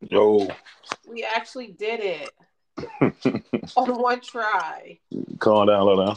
[0.00, 0.48] Yo.
[1.08, 2.30] We actually did it
[3.76, 4.98] on one try.
[5.38, 6.16] Calm down, low down.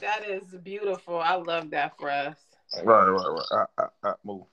[0.00, 1.18] That is beautiful.
[1.18, 2.36] I love that for us.
[2.84, 3.66] Right, right, right.
[3.78, 4.44] I, I, I move.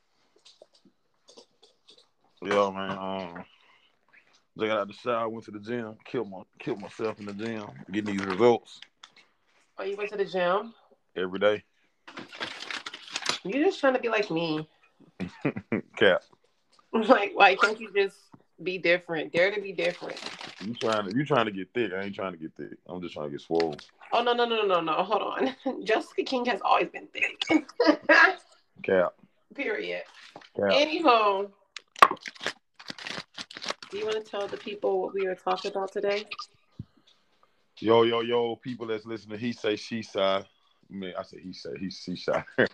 [2.42, 2.92] Yo, man.
[2.92, 3.46] Um,
[4.60, 7.34] I got out the shower, went to the gym, killed my killed myself in the
[7.34, 8.80] gym, getting these results.
[9.78, 10.74] Oh, you went to the gym
[11.16, 11.64] every day.
[13.44, 14.68] You're just trying to be like me.
[15.98, 16.24] Cap.
[16.94, 18.18] Like, why can't you just
[18.64, 19.32] be different?
[19.32, 20.20] Dare to be different.
[20.64, 21.92] You trying to you trying to get thick?
[21.94, 22.78] I ain't trying to get thick.
[22.88, 23.76] I'm just trying to get swole.
[24.12, 24.94] Oh no no no no no!
[24.94, 25.84] Hold on.
[25.84, 27.44] Jessica King has always been thick.
[28.84, 29.14] Cap.
[29.54, 30.04] Period.
[30.56, 30.72] Cap.
[30.72, 31.48] Anyhow,
[33.90, 36.26] do you want to tell the people what we were talking about today?
[37.80, 38.56] Yo yo yo!
[38.56, 40.20] People that's listening, he say she say.
[40.20, 40.44] I
[40.90, 42.44] mean, I say he say he she say.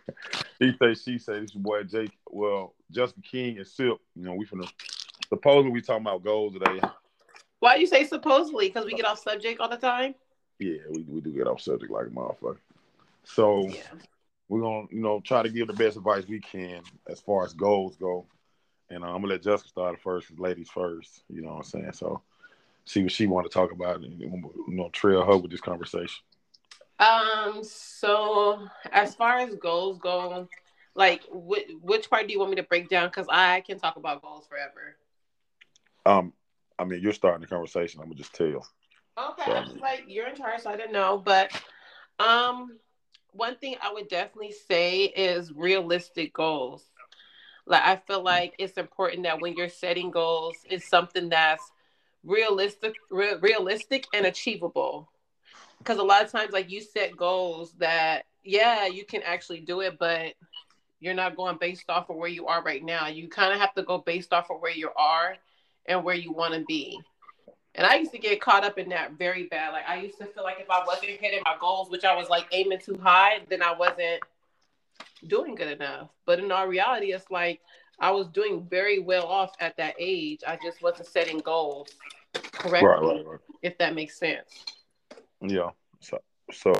[0.59, 1.39] he say she say.
[1.39, 2.11] This your boy Jake.
[2.29, 3.99] Well, Justin King and Silk.
[4.15, 4.69] You know, we finna
[5.29, 6.81] supposedly we talking about goals today.
[7.59, 8.67] Why you say supposedly?
[8.67, 10.15] Because we get off subject all the time.
[10.59, 12.57] Yeah, we, we do get off subject like a motherfucker.
[13.23, 13.81] So yeah.
[14.49, 17.53] we're gonna, you know, try to give the best advice we can as far as
[17.53, 18.25] goals go.
[18.89, 21.23] And uh, I'm gonna let Jessica start first, cause ladies first.
[21.29, 21.93] You know what I'm saying?
[21.93, 22.21] So
[22.85, 26.21] see what she want to talk about, and you know, trail her with this conversation.
[26.99, 27.63] Um.
[27.63, 30.47] So as far as goals go,
[30.95, 33.07] like, which, which part do you want me to break down?
[33.07, 34.97] Because I can talk about goals forever.
[36.05, 36.33] Um,
[36.77, 38.01] I mean, you're starting the conversation.
[38.01, 38.67] I'm gonna just tell.
[39.17, 41.21] Okay, so, I was like, you're in charge, so I didn't know.
[41.23, 41.51] But
[42.19, 42.77] um,
[43.31, 46.83] one thing I would definitely say is realistic goals.
[47.65, 51.63] Like I feel like it's important that when you're setting goals, it's something that's
[52.23, 55.09] realistic, re- realistic and achievable.
[55.77, 59.81] Because a lot of times, like you set goals that, yeah, you can actually do
[59.81, 60.33] it, but
[60.99, 63.07] you're not going based off of where you are right now.
[63.07, 65.35] You kind of have to go based off of where you are
[65.85, 66.99] and where you want to be.
[67.75, 69.71] And I used to get caught up in that very bad.
[69.71, 72.29] Like I used to feel like if I wasn't hitting my goals, which I was
[72.29, 74.21] like aiming too high, then I wasn't
[75.27, 76.09] doing good enough.
[76.25, 77.61] But in all reality, it's like
[77.99, 80.41] I was doing very well off at that age.
[80.47, 81.89] I just wasn't setting goals
[82.33, 83.39] correctly, right, right, right.
[83.61, 84.65] if that makes sense.
[85.41, 85.69] Yeah.
[85.99, 86.19] So,
[86.51, 86.73] so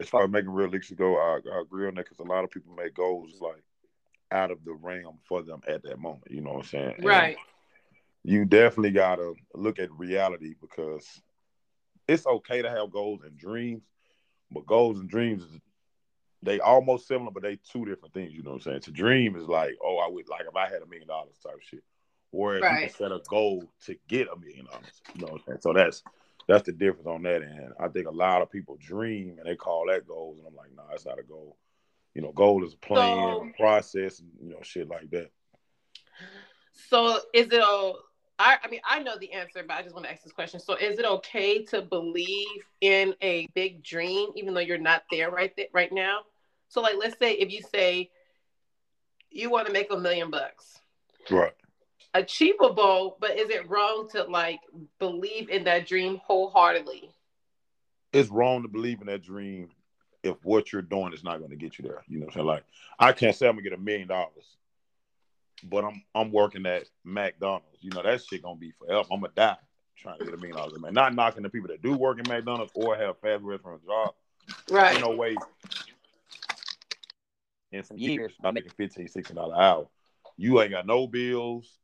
[0.00, 2.50] as far as making realistic goals, I, I agree on that because a lot of
[2.50, 3.62] people make goals like
[4.32, 6.24] out of the realm for them at that moment.
[6.30, 6.94] You know what I'm saying?
[7.02, 7.36] Right.
[8.24, 11.06] And you definitely gotta look at reality because
[12.08, 13.82] it's okay to have goals and dreams,
[14.50, 15.44] but goals and dreams
[16.42, 18.32] they almost similar, but they two different things.
[18.32, 18.80] You know what I'm saying?
[18.82, 21.60] To dream is like, oh, I would like if I had a million dollars type
[21.60, 21.82] shit.
[22.30, 22.82] Whereas right.
[22.82, 25.02] you can set a goal to get a million dollars.
[25.14, 25.58] You know what I'm saying?
[25.60, 26.02] So that's
[26.48, 27.72] that's the difference on that end.
[27.78, 30.70] I think a lot of people dream and they call that goals, and I'm like,
[30.74, 31.56] no, nah, that's not a goal.
[32.14, 35.30] You know, goal is a plan, so, process, you know, shit like that.
[36.88, 37.92] So is it a
[38.40, 40.60] I, I mean, I know the answer, but I just want to ask this question.
[40.60, 45.30] So, is it okay to believe in a big dream, even though you're not there
[45.30, 46.20] right there, right now?
[46.68, 48.10] So, like, let's say if you say
[49.30, 50.80] you want to make a million bucks,
[51.30, 51.52] right?
[52.14, 54.60] Achievable, but is it wrong to like
[54.98, 57.10] believe in that dream wholeheartedly?
[58.14, 59.68] It's wrong to believe in that dream
[60.22, 62.02] if what you're doing is not going to get you there.
[62.08, 62.64] You know, so like
[62.98, 64.56] I can't say I'm gonna get a million dollars
[65.64, 67.78] but I'm I'm working at McDonald's.
[67.80, 69.04] You know that shit gonna be forever.
[69.10, 69.56] I'm gonna die
[69.96, 70.78] trying to get a million dollars.
[70.80, 74.14] Man, not knocking the people that do work in McDonald's or have fast restaurant job.
[74.70, 74.96] Right.
[74.96, 75.36] You know, wait.
[77.72, 79.88] In some years, I'm making 15 16 dollars an hour.
[80.36, 81.78] You ain't got no bills,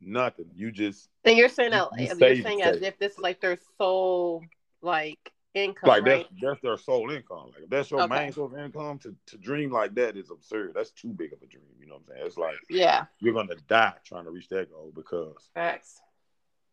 [0.00, 0.46] nothing.
[0.54, 1.08] You just.
[1.24, 4.44] And you're saying that you you're saying as if this is like their sole
[4.82, 5.88] like income.
[5.88, 6.26] Like right?
[6.30, 7.50] that's that's their sole income.
[7.54, 8.14] Like if that's your okay.
[8.14, 10.72] main source of income, to, to dream like that is absurd.
[10.74, 11.64] That's too big of a dream.
[11.78, 12.26] You know what I'm saying?
[12.26, 16.00] It's like yeah, you're gonna die trying to reach that goal because facts.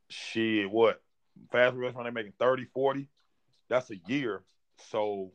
[0.09, 1.01] Shit, what
[1.51, 3.07] fast restaurant they making 30, 40?
[3.69, 4.41] That's a year.
[4.89, 5.31] So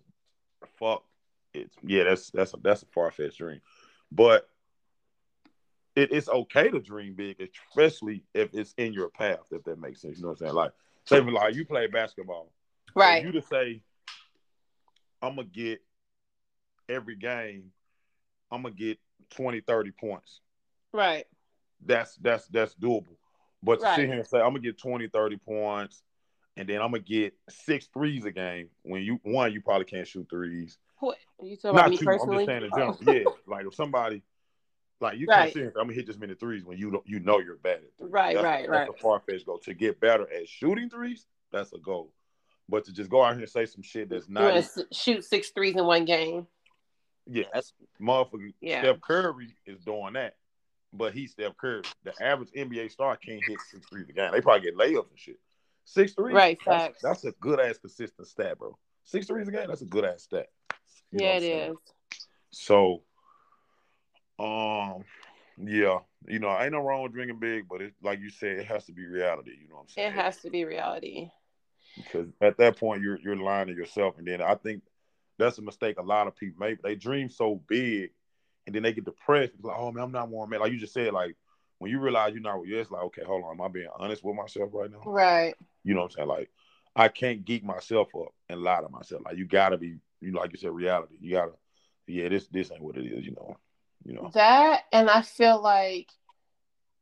[0.78, 1.04] fuck
[1.54, 3.60] it's yeah, that's that's a that's a far fetched dream.
[4.10, 4.49] But
[5.97, 10.03] it, it's okay to dream big, especially if it's in your path, if that makes
[10.03, 10.16] sense.
[10.16, 10.54] You know what I'm saying?
[10.54, 10.72] Like,
[11.04, 12.51] say like you play basketball
[12.94, 13.22] Right.
[13.22, 13.82] For you to say,
[15.22, 15.80] I'm gonna get
[16.88, 17.72] every game,
[18.50, 18.98] I'm gonna get
[19.30, 20.41] 20, 30 points.
[20.92, 21.26] Right.
[21.84, 23.16] That's that's that's doable.
[23.62, 23.96] But to right.
[23.96, 26.02] sit here and say, I'm gonna get 20, 30 points,
[26.56, 28.68] and then I'm gonna get six threes a game.
[28.82, 30.78] When you one, you probably can't shoot threes.
[31.00, 32.44] What you talking Not about me you, personally?
[32.44, 32.70] I'm just saying in
[33.06, 33.16] general.
[33.16, 34.22] yeah, like if somebody
[35.00, 35.52] like you right.
[35.52, 37.78] can't sit I'm gonna hit this many threes when you don't you know you're bad
[37.78, 38.12] at threes.
[38.12, 38.86] Right, that's, right, that's right.
[38.86, 39.58] That's a far fetched goal.
[39.58, 42.12] To get better at shooting threes, that's a goal.
[42.69, 45.51] But to just go out here and say some shit that's not even, shoot six
[45.51, 46.47] threes in one game.
[47.27, 48.53] Yeah, that's motherfucker.
[48.61, 48.83] Yeah.
[48.83, 50.37] Steph Curry is doing that,
[50.93, 51.83] but he's Steph Curry.
[52.05, 54.31] The average NBA star can't hit six threes a game.
[54.33, 55.39] They probably get layups and shit.
[55.84, 56.59] Six threes, right?
[56.65, 57.03] That's, Facts.
[57.03, 58.77] that's a good ass consistent stat, bro.
[59.05, 60.49] Six threes a game, that's a good ass stat.
[61.13, 61.72] You yeah, what it I'm saying?
[61.72, 61.78] is.
[62.51, 63.03] So,
[64.39, 65.05] um,
[65.59, 68.59] yeah, you know, I ain't no wrong with drinking big, but it, like you said,
[68.59, 69.53] it has to be reality.
[69.61, 70.09] You know what I'm saying?
[70.09, 71.31] It has to be reality.
[71.96, 74.82] Because at that point you're you're lying to yourself, and then I think
[75.38, 76.82] that's a mistake a lot of people make.
[76.82, 78.10] They dream so big,
[78.66, 79.52] and then they get depressed.
[79.54, 80.60] It's like, oh man, I'm not one man.
[80.60, 81.36] Like you just said, like
[81.78, 83.88] when you realize you're not, what you're just like, okay, hold on, am I being
[83.98, 85.02] honest with myself right now?
[85.04, 85.54] Right.
[85.82, 86.28] You know what I'm saying?
[86.28, 86.50] Like
[86.96, 89.22] I can't geek myself up and lie to myself.
[89.24, 91.16] Like you gotta be, you know, like you said, reality.
[91.20, 91.52] You gotta,
[92.06, 93.24] yeah, this this ain't what it is.
[93.24, 93.56] You know,
[94.04, 94.30] you know.
[94.34, 96.10] That and I feel like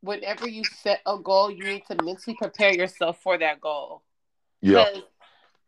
[0.00, 4.02] whenever you set a goal, you need to mentally prepare yourself for that goal.
[4.62, 5.03] Yeah, Because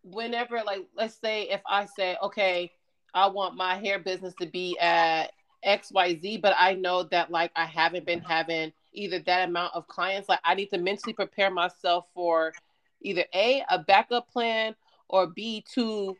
[0.03, 2.73] whenever, like, let's say if I say, okay,
[3.13, 5.33] I want my hair business to be at
[5.65, 10.29] XYZ, but I know that like I haven't been having either that amount of clients,
[10.29, 12.53] like I need to mentally prepare myself for
[13.01, 14.75] either A, a backup plan,
[15.09, 16.17] or B, to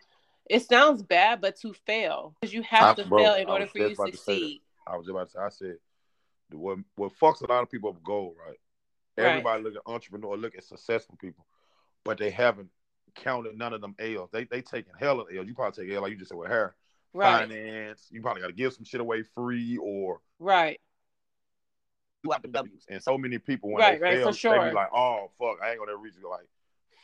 [0.51, 2.35] it sounds bad, but to fail.
[2.41, 4.61] Because you have I- to bro, fail in order for you to succeed.
[4.87, 5.77] I was about to say, I said,
[6.51, 8.59] the- what what fucks a lot of people up goal, right?
[9.17, 9.31] Right.
[9.31, 11.47] Everybody look at entrepreneur, look at successful people,
[12.05, 12.69] but they haven't
[13.15, 14.31] counted none of them L's.
[14.33, 15.47] They they taking hell of L's.
[15.47, 16.75] You probably take L like you just said with hair,
[17.13, 17.49] Right.
[17.49, 18.07] finance.
[18.11, 20.81] You probably got to give some shit away free or Right.
[22.23, 22.87] you have the W's.
[22.89, 25.59] And so many people when Right, they right, fail, for they be like, oh fuck,
[25.63, 26.27] I ain't gonna reach it.
[26.29, 26.47] Like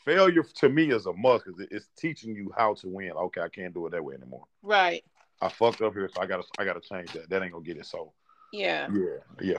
[0.04, 3.12] failure to me is a must because it's teaching you how to win.
[3.12, 4.46] Okay, I can't do it that way anymore.
[4.62, 5.04] Right.
[5.42, 7.30] I fucked up here, so I gotta I gotta change that.
[7.30, 7.86] That ain't gonna get it.
[7.86, 8.12] So
[8.52, 8.88] Yeah.
[8.92, 9.58] yeah, yeah,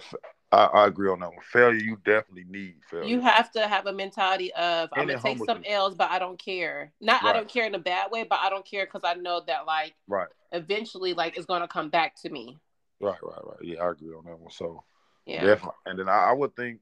[0.52, 1.40] I, I agree on that one.
[1.52, 3.08] Failure, you definitely need failure.
[3.08, 5.74] You have to have a mentality of I'm gonna take some you.
[5.74, 6.92] L's, but I don't care.
[7.00, 9.42] Not I don't care in a bad way, but I don't care because I know
[9.48, 12.60] that like right, eventually like it's gonna come back to me.
[13.00, 13.58] right, right, right.
[13.62, 14.52] Yeah, I agree on that one.
[14.52, 14.84] So
[15.26, 15.42] Yeah.
[15.42, 16.82] definitely, and then I, I would think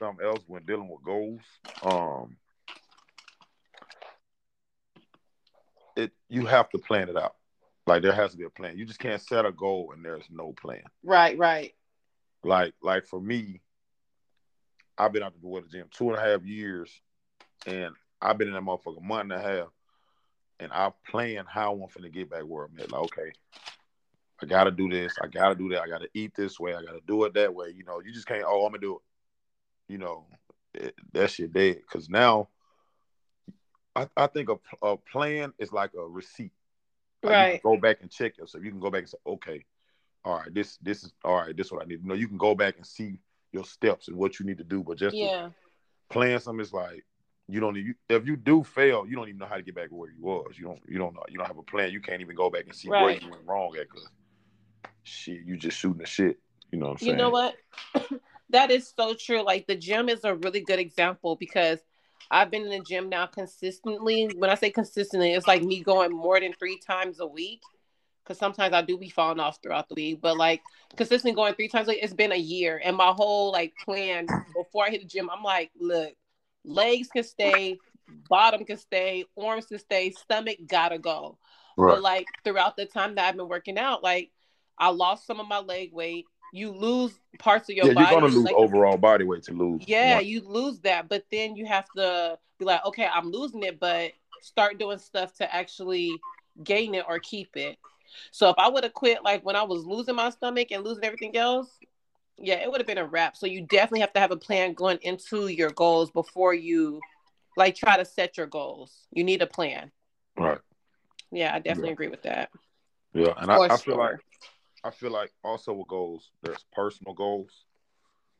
[0.00, 1.42] something else when dealing with goals.
[1.82, 2.36] Um,
[5.96, 7.36] it you have to plan it out.
[7.86, 8.76] Like there has to be a plan.
[8.76, 10.82] You just can't set a goal and there's no plan.
[11.04, 11.38] Right.
[11.38, 11.74] Right.
[12.42, 13.60] Like like for me,
[14.96, 16.90] I've been out the the gym two and a half years,
[17.66, 19.68] and I've been in that motherfucker a month and a half,
[20.58, 22.90] and I plan how I'm finna get back where I'm at.
[22.90, 23.32] Like okay,
[24.42, 27.00] I gotta do this, I gotta do that, I gotta eat this way, I gotta
[27.06, 27.74] do it that way.
[27.76, 28.44] You know, you just can't.
[28.46, 29.92] Oh, I'm gonna do it.
[29.92, 30.26] You know,
[30.74, 31.80] it, that shit dead.
[31.90, 32.48] Cause now,
[33.94, 36.52] I, I think a, a plan is like a receipt.
[37.22, 37.62] Like, Right.
[37.62, 38.64] go back and check yourself.
[38.64, 39.64] You can go back and say, okay,
[40.24, 41.56] all right, this this is all right.
[41.56, 42.02] This is what I need.
[42.02, 43.18] You know, you can go back and see
[43.52, 44.82] your steps and what you need to do.
[44.82, 45.50] But just Yeah.
[46.08, 47.04] plan something is like
[47.48, 47.74] you don't.
[47.76, 50.22] You, if you do fail, you don't even know how to get back where you
[50.22, 50.54] was.
[50.58, 50.80] You don't.
[50.88, 51.22] You don't know.
[51.28, 51.90] You don't have a plan.
[51.90, 53.88] You can't even go back and see where you went wrong at.
[53.88, 54.08] Cause
[55.02, 56.38] shit, you just shooting the shit.
[56.70, 57.10] You know what I'm saying?
[57.12, 57.56] You know what?
[58.50, 59.42] that is so true.
[59.42, 61.80] Like the gym is a really good example because
[62.30, 64.30] I've been in the gym now consistently.
[64.36, 67.62] When I say consistently, it's like me going more than three times a week.
[68.22, 70.60] Because sometimes I do be falling off throughout the week, but like
[70.96, 72.80] consistently going three times a week, it's been a year.
[72.82, 76.12] And my whole like plan before I hit the gym, I'm like, look,
[76.64, 77.78] legs can stay,
[78.28, 81.38] bottom can stay, arms can stay, stomach gotta go.
[81.76, 81.94] Right.
[81.94, 84.30] But like throughout the time that I've been working out, like
[84.78, 86.26] I lost some of my leg weight.
[86.52, 88.06] You lose parts of your yeah, body.
[88.10, 89.82] you're gonna lose like- overall body weight to lose.
[89.86, 90.26] Yeah, one.
[90.26, 94.12] you lose that, but then you have to be like, okay, I'm losing it, but
[94.42, 96.18] start doing stuff to actually
[96.62, 97.78] gain it or keep it.
[98.30, 101.04] So if I would have quit like when I was losing my stomach and losing
[101.04, 101.68] everything else,
[102.38, 103.36] yeah, it would have been a wrap.
[103.36, 107.00] So you definitely have to have a plan going into your goals before you
[107.56, 109.06] like try to set your goals.
[109.12, 109.90] You need a plan.
[110.36, 110.58] right.
[111.30, 111.92] Yeah, I definitely Yeah.
[111.92, 112.50] agree with that.
[113.12, 113.96] Yeah, and I, I feel sure.
[113.96, 114.18] like
[114.82, 117.64] I feel like also with goals, there's personal goals,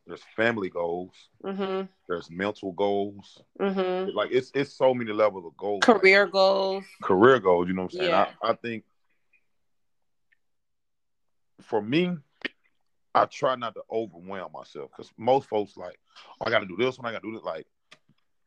[0.06, 1.88] there's family goals, Mhm.
[2.08, 3.42] there's mental goals.
[3.60, 4.14] Mhm.
[4.14, 5.80] Like it's it's so many levels of goals.
[5.82, 6.84] Career goals.
[7.02, 7.68] career goals.
[7.68, 8.10] You know what I'm saying?
[8.10, 8.26] Yeah.
[8.42, 8.84] I, I think
[11.60, 12.16] for me,
[13.14, 15.98] I try not to overwhelm myself because most folks like,
[16.40, 17.44] oh, I got to do this one, I got to do this.
[17.44, 17.66] Like,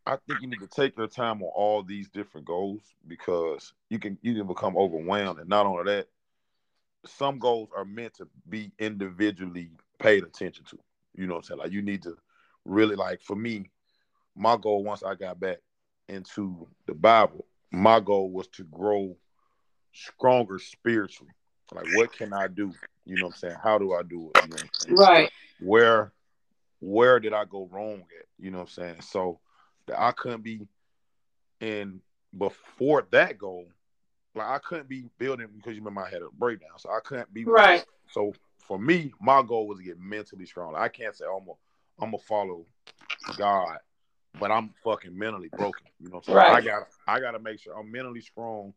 [0.06, 4.00] I think you need to take your time on all these different goals because you
[4.00, 6.08] can you can become overwhelmed, and not only that,
[7.06, 10.78] some goals are meant to be individually paid attention to.
[11.16, 11.60] You know what I'm saying?
[11.60, 12.16] Like, you need to
[12.66, 13.22] really like.
[13.22, 13.70] For me,
[14.36, 15.60] my goal once I got back
[16.10, 19.16] into the Bible, my goal was to grow
[19.94, 21.32] stronger spiritually.
[21.74, 22.74] Like, what can I do?
[23.06, 23.56] You know what I'm saying?
[23.62, 24.44] How do I do it?
[24.44, 24.96] You know what I'm saying?
[24.96, 25.32] Right.
[25.60, 26.12] Where
[26.80, 28.26] where did I go wrong at?
[28.40, 29.02] You know what I'm saying?
[29.02, 29.40] So
[29.88, 30.68] that I couldn't be
[31.60, 32.02] in
[32.38, 33.68] before that goal,
[34.36, 36.78] like I couldn't be building because you remember I had a breakdown.
[36.78, 37.86] So I couldn't be Right.
[38.10, 38.34] So
[38.68, 40.76] for me, my goal was to get mentally strong.
[40.76, 41.54] I can't say I'm a
[42.00, 42.66] I'm gonna follow
[43.38, 43.78] God,
[44.40, 45.88] but I'm fucking mentally broken.
[46.00, 46.54] You know, so right.
[46.54, 48.74] I got I got to make sure I'm mentally strong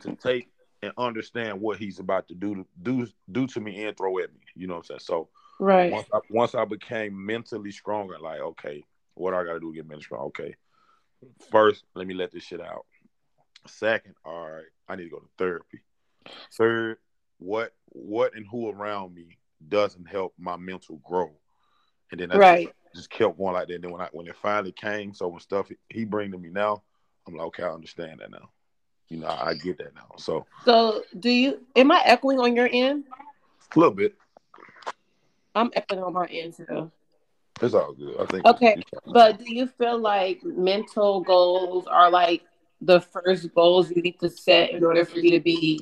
[0.00, 0.48] to take
[0.82, 4.32] and understand what He's about to do to do do to me and throw at
[4.32, 4.40] me.
[4.54, 5.00] You know what I'm saying?
[5.00, 5.28] So
[5.60, 9.72] right once I, once I became mentally stronger, like okay, what I got to do
[9.72, 10.26] to get mentally strong?
[10.26, 10.54] Okay,
[11.50, 12.86] first let me let this shit out.
[13.66, 15.80] Second, all right, I need to go to therapy.
[16.52, 16.98] Third,
[17.38, 21.32] what what and who around me doesn't help my mental grow.
[22.10, 22.66] And then I right.
[22.94, 23.74] just, just, kept going like that.
[23.74, 26.50] And then when I when it finally came, so when stuff he bring to me
[26.50, 26.82] now,
[27.26, 28.50] I'm like, okay, I understand that now.
[29.08, 30.14] You know, I, I get that now.
[30.18, 33.04] So So do you am I echoing on your end?
[33.74, 34.14] A little bit.
[35.54, 36.90] I'm echoing on my end too.
[37.60, 38.16] It's all good.
[38.20, 38.46] I think.
[38.46, 42.42] Okay, but do you feel like mental goals are like
[42.80, 45.80] the first goals you need to set in order for you to be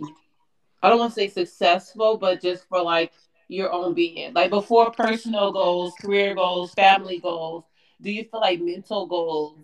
[0.83, 3.13] I don't want to say successful, but just for like
[3.49, 4.33] your own being.
[4.35, 7.65] Like before personal goals, career goals, family goals,
[8.01, 9.59] do you feel like mental goals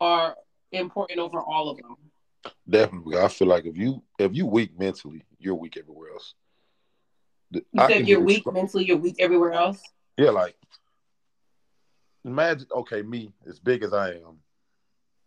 [0.00, 0.36] are
[0.72, 1.96] important over all of them?
[2.68, 3.18] Definitely.
[3.18, 6.34] I feel like if you if you weak mentally, you're weak everywhere else.
[7.50, 9.80] You I said you're weak mentally, you're weak everywhere else?
[10.16, 10.56] Yeah, like
[12.24, 14.38] imagine okay, me, as big as I am,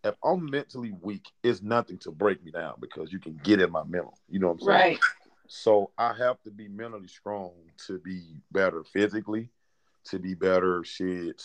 [0.04, 3.72] if I'm mentally weak, it's nothing to break me down because you can get in
[3.72, 4.18] my mental.
[4.30, 4.70] You know what I'm saying?
[4.70, 5.00] Right.
[5.48, 7.51] So I have to be mentally strong
[7.88, 9.50] to be better physically,
[10.06, 11.42] to be better shit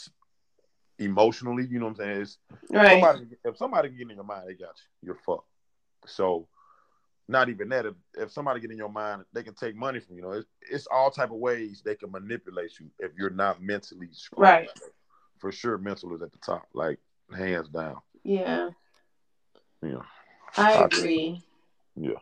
[0.99, 1.66] emotionally.
[1.66, 2.21] You know what I'm saying?
[2.23, 2.38] It's,
[2.71, 2.90] right.
[2.90, 5.09] Somebody, if somebody get in your mind, they got you.
[5.09, 5.49] You're fucked.
[6.06, 6.48] So
[7.28, 7.86] not even that.
[7.86, 10.22] If, if somebody get in your mind, they can take money from you.
[10.22, 14.08] Know, it's, it's all type of ways they can manipulate you if you're not mentally
[14.12, 14.42] strong.
[14.42, 14.68] Right.
[15.38, 16.98] For sure, mental is at the top, like
[17.36, 17.96] hands down.
[18.25, 18.70] Yeah.
[19.82, 20.02] Yeah.
[20.56, 21.42] I agree.
[21.94, 22.12] Yeah.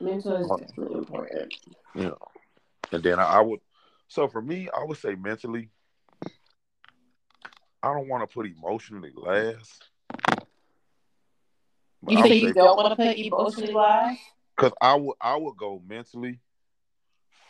[0.00, 1.54] Mental is uh, definitely important.
[1.94, 2.10] Yeah.
[2.92, 3.60] And then I, I would
[4.08, 5.70] so for me, I would say mentally,
[7.82, 9.88] I don't want to put emotionally last.
[12.08, 14.20] You think you don't want to put emotionally last?
[14.56, 16.38] Because I would I would go mentally,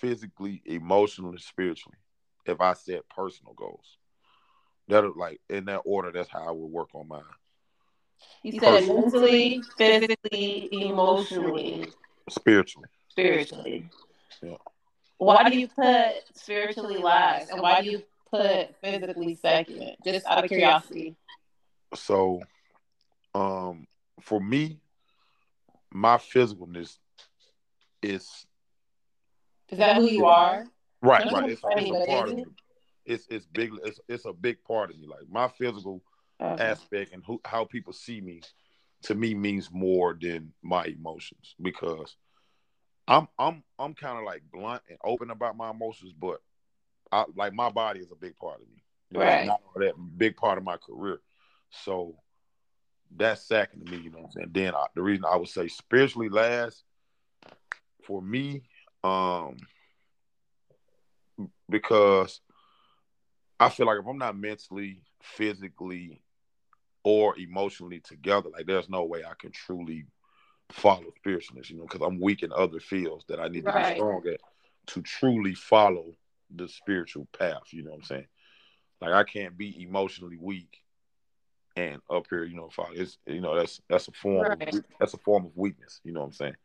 [0.00, 1.98] physically, emotionally, spiritually.
[2.46, 3.96] If I set personal goals,
[4.88, 7.22] that like in that order, that's how I would work on mine.
[8.42, 11.88] You said mentally, physically, emotionally,
[12.28, 12.88] spiritually.
[13.10, 13.88] Spiritually.
[14.42, 14.56] Yeah.
[15.18, 19.96] Why do you put spiritually last, and why do you put physically second?
[20.04, 21.16] Just out of curiosity.
[21.94, 22.42] So,
[23.34, 23.86] um,
[24.20, 24.80] for me,
[25.92, 26.98] my physicalness
[28.02, 28.46] is.
[29.70, 30.66] Is that who you are?
[31.02, 31.50] Right, right.
[31.50, 32.44] It's, it's a part of me.
[33.04, 33.72] It's it's big.
[33.84, 35.06] It's it's a big part of me.
[35.06, 36.02] Like my physical
[36.40, 36.62] okay.
[36.62, 38.40] aspect and who, how people see me
[39.02, 42.16] to me means more than my emotions because
[43.06, 46.40] I'm I'm I'm kind of like blunt and open about my emotions, but
[47.12, 48.82] I like my body is a big part of me.
[49.12, 49.46] Right.
[49.46, 51.20] Not that big part of my career.
[51.84, 52.16] So
[53.16, 54.50] that's second to me, you know what I'm saying?
[54.52, 56.82] Then I, the reason I would say spiritually last
[58.04, 58.62] for me,
[59.02, 59.56] um,
[61.68, 62.40] because
[63.58, 66.20] I feel like if I'm not mentally, physically,
[67.02, 70.06] or emotionally together, like there's no way I can truly
[70.70, 73.84] follow spiritualness, you know, because I'm weak in other fields that I need right.
[73.84, 74.40] to be strong at
[74.86, 76.14] to truly follow
[76.54, 77.72] the spiritual path.
[77.72, 78.26] You know what I'm saying?
[79.00, 80.83] Like I can't be emotionally weak
[81.76, 82.90] and up here, you know, follow.
[82.94, 84.74] It's you know that's that's a form right.
[84.74, 86.00] of, that's a form of weakness.
[86.04, 86.56] You know what I'm saying?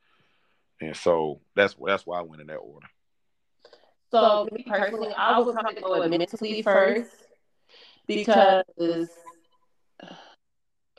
[0.81, 2.87] And so that's that's why I went in that order.
[4.11, 7.11] So me personally, I would probably go with mentally first
[8.07, 8.63] because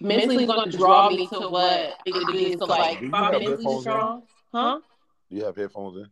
[0.01, 3.33] mentally is going to draw me to what it is going to like if I'm
[3.33, 4.23] mentally strong.
[4.53, 4.81] Huh?
[5.31, 6.07] Do you have headphones in?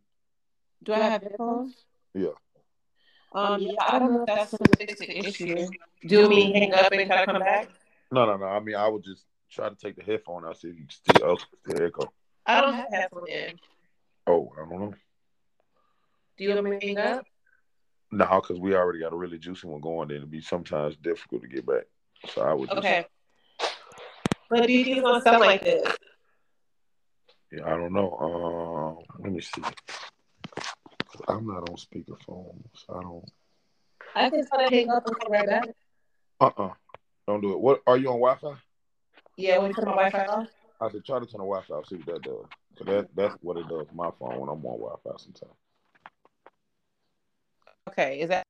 [0.83, 1.75] Do I have headphones?
[2.13, 2.29] Yeah.
[3.31, 5.67] Um, yeah, I don't know if that's gonna fix the issue.
[6.07, 7.69] Do me hang up and try to come back?
[8.11, 8.45] No, no, no.
[8.45, 10.89] I mean, I would just try to take the headphone out, see if you can
[10.89, 11.35] still, uh,
[11.67, 12.11] still echo.
[12.45, 13.59] I don't have headphones.
[14.27, 14.93] Oh, I don't know.
[16.37, 17.25] Do you want me to hang up?
[18.11, 20.07] No, because we already got a really juicy one going.
[20.07, 21.83] Then it'd be sometimes difficult to get back.
[22.33, 22.69] So I would.
[22.69, 23.05] Just, okay.
[24.49, 25.95] But do you think it's gonna sound like this?
[27.51, 28.97] Yeah, I don't know.
[28.99, 29.61] Uh, let me see.
[31.27, 33.31] I'm not on speakerphone, so I don't.
[34.15, 35.67] I can try to hang up and come right back.
[36.39, 36.65] Uh uh-uh.
[36.65, 36.73] uh.
[37.29, 37.59] Don't do it.
[37.59, 38.59] What are you on Wi-Fi?
[39.37, 40.47] Yeah, when you turn my Wi-Fi off.
[40.81, 41.85] I said try to turn the Wi-Fi off.
[41.85, 42.45] See what that does.
[42.75, 43.85] So that that's what it does.
[43.93, 45.53] My phone when I'm on Wi-Fi sometimes.
[47.87, 48.41] Okay, is that?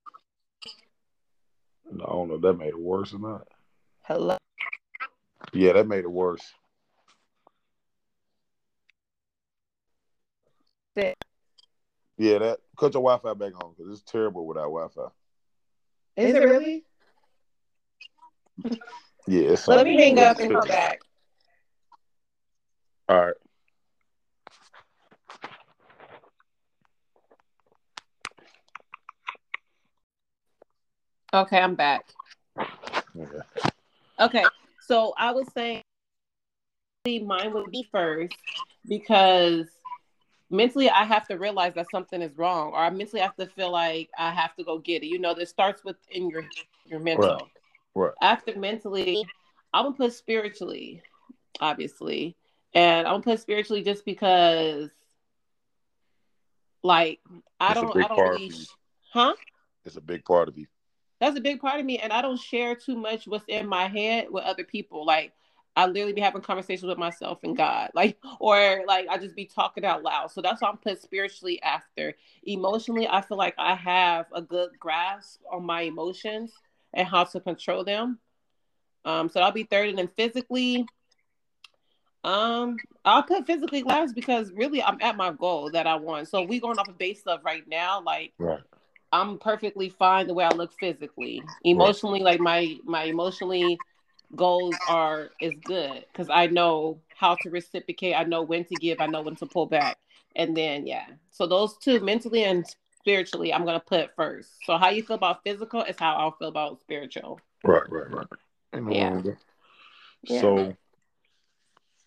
[1.92, 3.48] No, I don't know if that made it worse or not.
[4.04, 4.38] Hello.
[5.52, 6.50] Yeah, that made it worse.
[10.96, 11.12] Yeah,
[12.38, 15.08] that cut your Wi-Fi back on because it's terrible without Wi-Fi.
[16.16, 16.84] Is, Is it really?
[19.26, 21.00] Yeah, Let me hang up and come back.
[23.08, 23.34] All right.
[31.32, 32.06] Okay, I'm back.
[32.58, 33.38] Okay.
[34.18, 34.44] Okay,
[34.80, 35.82] so I was saying
[37.06, 38.34] mine would be first
[38.86, 39.66] because
[40.50, 43.70] mentally I have to realize that something is wrong, or I mentally have to feel
[43.70, 45.06] like I have to go get it.
[45.06, 46.44] You know, this starts within your
[46.86, 47.24] your mental.
[47.24, 47.59] Right.
[48.06, 48.14] Right.
[48.20, 49.24] After mentally,
[49.72, 51.02] I'm gonna put spiritually,
[51.60, 52.36] obviously,
[52.74, 54.90] and I'm gonna put spiritually just because,
[56.82, 57.20] like,
[57.60, 58.52] I don't, I don't really,
[59.12, 59.34] huh?
[59.84, 60.66] It's a big part of you.
[61.20, 63.88] That's a big part of me and i don't share too much what's in my
[63.88, 65.04] head with other people.
[65.04, 65.32] Like
[65.76, 69.44] i literally be having conversations with myself and god like or like i just be
[69.44, 70.30] talking out loud.
[70.30, 72.14] So that's why i'm put spiritually after.
[72.44, 76.52] Emotionally i feel like i have a good grasp on my emotions
[76.94, 78.18] and how to control them
[79.04, 80.86] um so i'll be third and then physically
[82.22, 86.28] um, I'll put physically last because really I'm at my goal that I want.
[86.28, 88.60] So we going off a base of right now, like right.
[89.12, 91.42] I'm perfectly fine the way I look physically.
[91.64, 92.32] Emotionally, right.
[92.32, 93.78] like my my emotionally
[94.36, 98.14] goals are is good because I know how to reciprocate.
[98.14, 99.00] I know when to give.
[99.00, 99.96] I know when to pull back.
[100.36, 102.64] And then yeah, so those two mentally and
[103.00, 104.50] spiritually, I'm gonna put first.
[104.64, 107.40] So how you feel about physical is how I'll feel about spiritual.
[107.64, 108.26] Right, right, right.
[108.92, 110.40] Yeah.
[110.40, 110.76] So,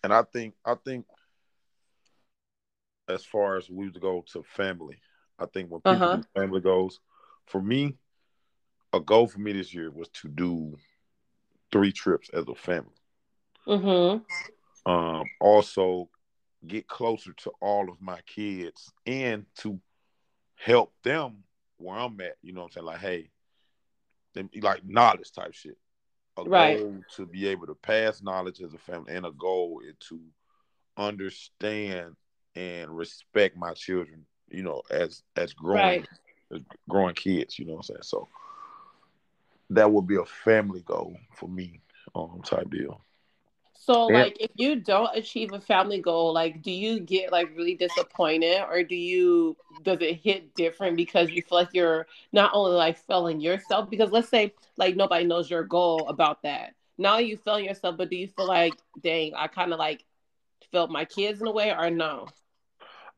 [0.02, 1.06] and I think I think
[3.08, 4.98] as far as we go to family,
[5.38, 6.16] I think when people uh-huh.
[6.16, 7.00] do family goals,
[7.46, 7.96] for me,
[8.92, 10.76] a goal for me this year was to do
[11.72, 12.94] three trips as a family.
[13.66, 14.90] Mm-hmm.
[14.90, 16.08] Um, also
[16.66, 19.80] get closer to all of my kids and to
[20.64, 21.44] help them
[21.78, 22.36] where I'm at.
[22.42, 22.86] You know what I'm saying?
[22.86, 23.30] Like, hey,
[24.34, 25.78] them, like knowledge type shit.
[26.36, 26.78] A right.
[26.78, 30.20] goal to be able to pass knowledge as a family, and a goal is to
[30.96, 32.16] understand
[32.56, 36.08] and respect my children you know, as as growing right.
[36.52, 38.02] as growing kids, you know what I'm saying?
[38.02, 38.28] So
[39.70, 41.80] that would be a family goal for me,
[42.14, 43.00] um, type deal.
[43.84, 44.22] So yeah.
[44.22, 48.62] like if you don't achieve a family goal, like do you get like really disappointed
[48.70, 52.96] or do you does it hit different because you feel like you're not only like
[52.96, 56.74] failing yourself because let's say like nobody knows your goal about that.
[56.96, 60.02] Now you failing yourself, but do you feel like dang, I kind of like
[60.72, 62.28] felt my kids in a way or no?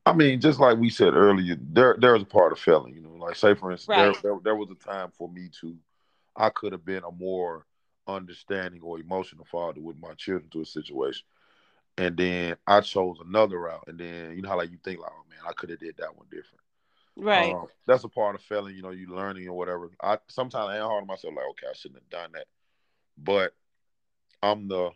[0.05, 2.93] I mean, just like we said earlier, there there was a part of failing.
[2.93, 4.21] You know, like say for instance, right.
[4.21, 5.77] there, there, there was a time for me to,
[6.35, 7.65] I could have been a more
[8.07, 11.25] understanding or emotional father with my children to a situation,
[11.97, 15.11] and then I chose another route, and then you know how like you think like,
[15.11, 16.61] oh man, I could have did that one different.
[17.15, 17.53] Right.
[17.53, 18.75] Um, that's a part of failing.
[18.75, 19.89] You know, you learning or whatever.
[20.01, 22.45] I sometimes I am hard on myself, like okay, I shouldn't have done that,
[23.17, 23.53] but
[24.41, 24.91] I'm the,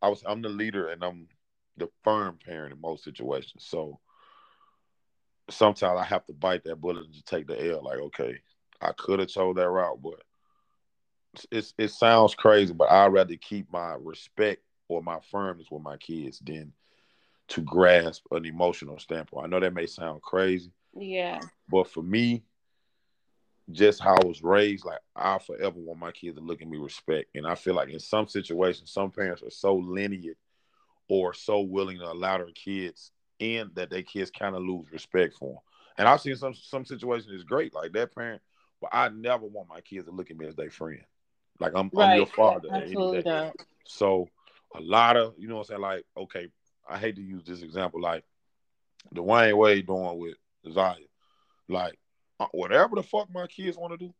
[0.00, 1.28] I was I'm the leader and I'm
[1.76, 3.98] the firm parent in most situations, so
[5.50, 7.82] sometimes I have to bite that bullet and just take the L.
[7.82, 8.38] Like, okay,
[8.80, 10.22] I could have chose that route, but
[11.50, 15.96] it's it sounds crazy, but I'd rather keep my respect or my firmness with my
[15.96, 16.72] kids than
[17.48, 19.46] to grasp an emotional standpoint.
[19.46, 20.70] I know that may sound crazy.
[20.94, 21.40] Yeah.
[21.70, 22.44] But for me,
[23.70, 26.78] just how I was raised, like I forever want my kids to look at me
[26.78, 27.30] respect.
[27.34, 30.36] And I feel like in some situations, some parents are so lenient
[31.08, 35.34] or so willing to allow their kids in that their kids kind of lose respect
[35.34, 35.58] for them.
[35.98, 38.40] And I've seen some some situations is great, like that parent,
[38.80, 41.04] but I never want my kids to look at me as their friend.
[41.60, 42.12] Like I'm, right.
[42.12, 42.68] I'm your father.
[42.72, 43.54] Absolutely not.
[43.86, 44.28] So
[44.74, 46.48] a lot of you know what I'm saying, like, okay,
[46.88, 48.24] I hate to use this example, like
[49.14, 50.36] Dwyane Wade doing with
[50.72, 50.96] Zaya.
[51.68, 51.98] Like,
[52.40, 54.14] uh, whatever the fuck my kids want to do,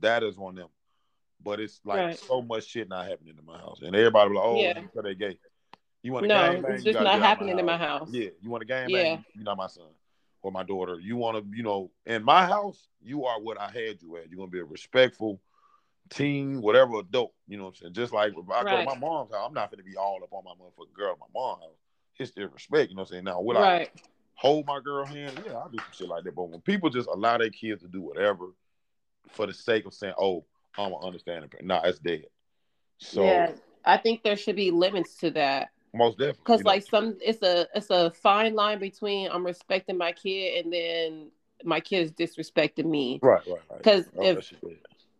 [0.00, 0.68] that is on them.
[1.42, 2.18] But it's like right.
[2.18, 3.80] so much shit not happening in my house.
[3.82, 4.80] And everybody like, oh, yeah.
[4.80, 5.38] because they gay.
[6.02, 6.72] You want a no, game, man?
[6.72, 8.08] It's just not happening in my house.
[8.10, 9.18] Yeah, you want a game, yeah.
[9.34, 9.86] You're not my son
[10.42, 10.98] or my daughter.
[11.00, 14.30] You want to, you know, in my house, you are what I had you at.
[14.30, 15.40] You're gonna be a respectful
[16.10, 17.32] teen, whatever adult.
[17.48, 17.94] You know what I'm saying?
[17.94, 18.86] Just like if I right.
[18.86, 21.16] go to my mom's house, I'm not gonna be all up on my motherfucking girl
[21.20, 21.76] my mom's house.
[22.18, 22.90] It's still respect.
[22.90, 23.24] You know what I'm saying?
[23.24, 23.90] Now, will right.
[23.94, 24.00] I
[24.34, 25.42] hold my girl hand?
[25.46, 26.34] Yeah, I'll do some shit like that.
[26.34, 28.46] But when people just allow their kids to do whatever
[29.30, 30.44] for the sake of saying, "Oh,
[30.78, 32.26] I'm an understanding," nah, it's dead.
[32.98, 33.52] So yeah,
[33.84, 35.70] I think there should be limits to that.
[35.92, 36.40] Most definitely.
[36.42, 37.00] Because like know.
[37.00, 41.30] some, it's a it's a fine line between I'm respecting my kid and then
[41.64, 43.18] my kid is disrespecting me.
[43.22, 43.78] Right, right, right.
[43.78, 44.52] Because if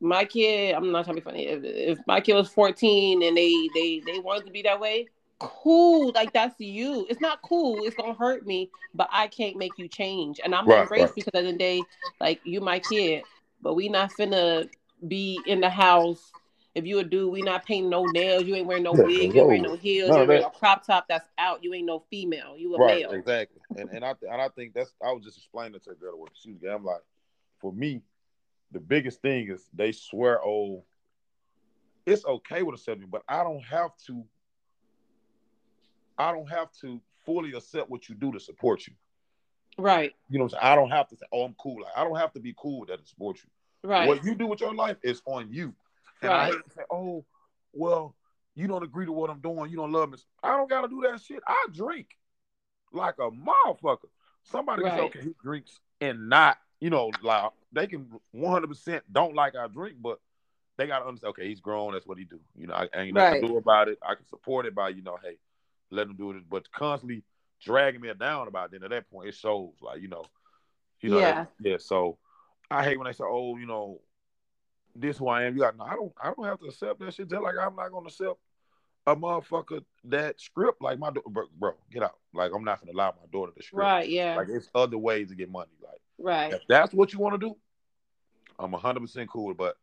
[0.00, 1.46] my kid, I'm not trying to be funny.
[1.46, 5.09] If, if my kid was 14 and they they they wanted to be that way,
[5.38, 6.12] cool.
[6.14, 7.06] Like that's you.
[7.09, 7.85] It's not cool.
[7.85, 10.40] It's gonna hurt me, but I can't make you change.
[10.44, 11.14] And I'm right, embrace right.
[11.14, 11.82] because at the end of the day,
[12.20, 13.24] like you my kid,
[13.62, 14.68] but we not finna
[15.06, 16.32] be in the house.
[16.74, 18.44] If you a dude, we not painting no nails.
[18.44, 19.35] You ain't wearing no yeah, wig.
[19.35, 20.11] You ain't wearing no heels.
[20.11, 21.64] you ain't wearing no crop top that's out.
[21.64, 22.54] You ain't no female.
[22.59, 23.12] You a right, male.
[23.12, 23.61] Exactly.
[23.76, 26.32] And and I and I think that's I was just explaining to a girl what
[26.35, 26.61] she was.
[26.70, 27.00] I'm like,
[27.61, 28.02] for me,
[28.72, 30.85] the biggest thing is they swear, oh,
[32.05, 34.24] it's okay with a seven, but I don't have to.
[36.18, 38.94] I don't have to fully accept what you do to support you.
[39.79, 40.14] Right.
[40.31, 40.72] You know what I'm saying?
[40.72, 41.83] I don't have to say, oh, I'm cool.
[41.83, 43.88] Like, I don't have to be cool with that to support you.
[43.88, 44.09] Right.
[44.09, 45.74] What you do with your life is on you.
[46.22, 46.40] And right.
[46.40, 47.24] I hate to say, oh,
[47.74, 48.14] well,
[48.55, 49.70] you don't agree to what I'm doing.
[49.70, 50.16] You don't love me.
[50.42, 51.42] I don't got to do that shit.
[51.46, 52.09] I drink
[52.92, 54.09] like a motherfucker.
[54.44, 54.92] Somebody right.
[54.92, 59.55] can say, okay, he drinks and not, you know, like they can 100% don't like
[59.55, 60.19] our drink, but
[60.77, 61.93] they got to understand, okay, he's grown.
[61.93, 62.41] That's what he do.
[62.55, 63.41] You know, I, ain't nothing right.
[63.43, 63.99] to do about it.
[64.07, 65.39] I can support it by, you know, hey,
[65.91, 66.49] let him do it.
[66.49, 67.23] But constantly
[67.62, 70.25] dragging me down about it, then at that point, it shows, like, you know,
[71.01, 71.47] you know, yeah.
[71.61, 71.77] yeah.
[71.79, 72.19] So
[72.71, 74.01] I hate when they say, oh, you know,
[75.01, 75.55] this who I am.
[75.55, 77.31] You got no, I don't I don't have to accept that shit.
[77.31, 78.39] Just like I'm not gonna accept
[79.07, 82.19] a motherfucker that script like my bro, bro, get out.
[82.35, 83.81] Like I'm not gonna allow my daughter to script.
[83.81, 84.37] Right, yeah.
[84.37, 85.71] Like it's other ways to get money.
[85.83, 86.52] Like right.
[86.52, 87.57] If that's what you want to do,
[88.59, 89.55] I'm hundred percent cool.
[89.55, 89.76] But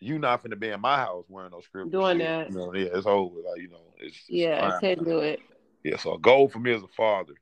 [0.00, 1.92] you not gonna be in my house wearing those scripts.
[1.92, 2.50] Doing that.
[2.50, 3.36] You know, yeah, it's over.
[3.36, 5.40] Like, you know, it's, it's Yeah, can't do it.
[5.84, 7.34] Yeah, so a goal for me as a father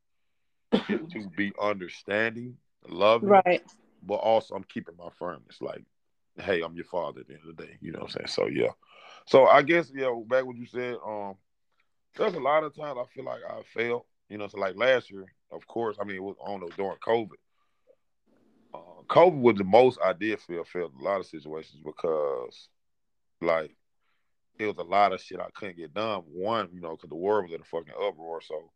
[0.73, 2.57] is to be understanding,
[2.89, 3.63] loving, right.
[4.03, 5.61] But also I'm keeping my firmness.
[5.61, 5.85] Like
[6.39, 7.77] hey, I'm your father at the end of the day.
[7.81, 8.29] You know what I'm saying?
[8.29, 8.71] So yeah.
[9.27, 11.35] So I guess, yeah, back what you said, um,
[12.17, 14.05] there's a lot of times I feel like I failed.
[14.29, 16.97] You know, so like last year, of course, I mean it was I don't during
[16.99, 17.39] COVID.
[19.11, 22.69] COVID was the most I did feel failed a lot of situations because
[23.41, 23.75] like
[24.59, 26.23] it was a lot of shit I couldn't get done.
[26.27, 28.41] One, you know, because the world was in a fucking uproar.
[28.41, 28.71] So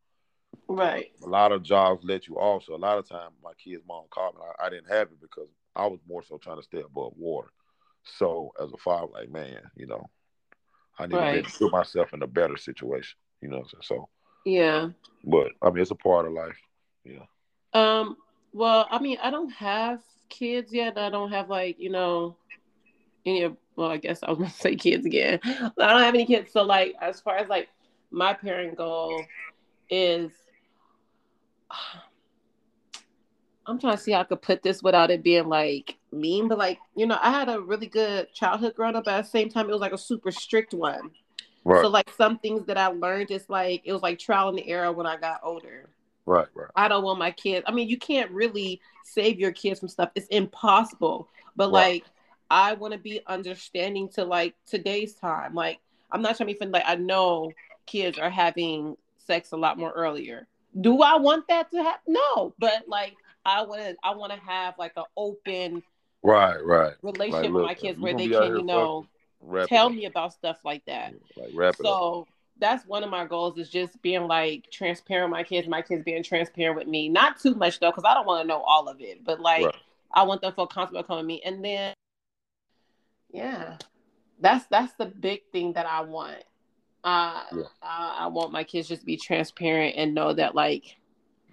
[0.68, 2.64] right, a lot of jobs let you off.
[2.64, 4.40] So a lot of time my kid's mom called me.
[4.58, 7.48] I, I didn't have it because I was more so trying to stay above water.
[8.02, 10.04] So as a father, like man, you know,
[10.98, 11.46] I need right.
[11.46, 13.16] to put myself in a better situation.
[13.40, 14.08] You know, so
[14.44, 14.88] yeah.
[15.22, 16.58] But I mean, it's a part of life.
[17.04, 17.24] Yeah.
[17.72, 18.16] Um.
[18.52, 20.00] Well, I mean, I don't have
[20.34, 20.98] kids yet.
[20.98, 22.36] I don't have like you know
[23.24, 23.56] any of.
[23.76, 25.40] Well, I guess I was gonna say kids again.
[25.44, 26.52] I don't have any kids.
[26.52, 27.68] So like, as far as like
[28.10, 29.24] my parent goal
[29.90, 30.30] is
[33.66, 36.58] I'm trying to see how I could put this without it being like mean, but
[36.58, 39.48] like, you know, I had a really good childhood growing up, but at the same
[39.48, 41.10] time, it was like a super strict one.
[41.64, 41.82] Right.
[41.82, 44.92] So like some things that I learned it's like it was like trial and error
[44.92, 45.88] when I got older.
[46.26, 46.70] Right, right.
[46.74, 47.64] I don't want my kids.
[47.68, 50.10] I mean, you can't really save your kids from stuff.
[50.14, 51.28] It's impossible.
[51.56, 51.72] But right.
[51.72, 52.04] like
[52.50, 55.54] I want to be understanding to like today's time.
[55.54, 57.52] Like I'm not trying to be like I know
[57.86, 60.46] kids are having sex a lot more earlier.
[60.80, 62.14] Do I want that to happen?
[62.14, 65.82] No, but like I want to I want to have like an open
[66.22, 69.06] right right relationship like, with my kids where they can you know
[69.66, 71.14] tell me about stuff like that.
[71.36, 72.26] Like so
[72.58, 76.04] that's one of my goals is just being like transparent with my kids, my kids
[76.04, 77.08] being transparent with me.
[77.08, 79.66] Not too much though, because I don't want to know all of it, but like
[79.66, 79.74] right.
[80.12, 81.42] I want them to feel comfortable coming to me.
[81.44, 81.94] And then
[83.30, 83.78] yeah,
[84.40, 86.42] that's that's the big thing that I want.
[87.02, 87.62] Uh, yeah.
[87.82, 90.96] I, I want my kids just to be transparent and know that like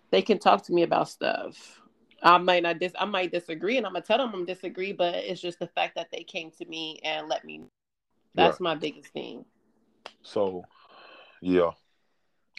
[0.10, 1.82] they can talk to me about stuff
[2.22, 5.16] I might not dis I might disagree and I'm gonna tell them I'm disagree, but
[5.16, 7.64] it's just the fact that they came to me and let me
[8.36, 8.62] that's right.
[8.62, 9.46] my biggest thing.
[10.22, 10.64] So
[11.42, 11.72] yeah,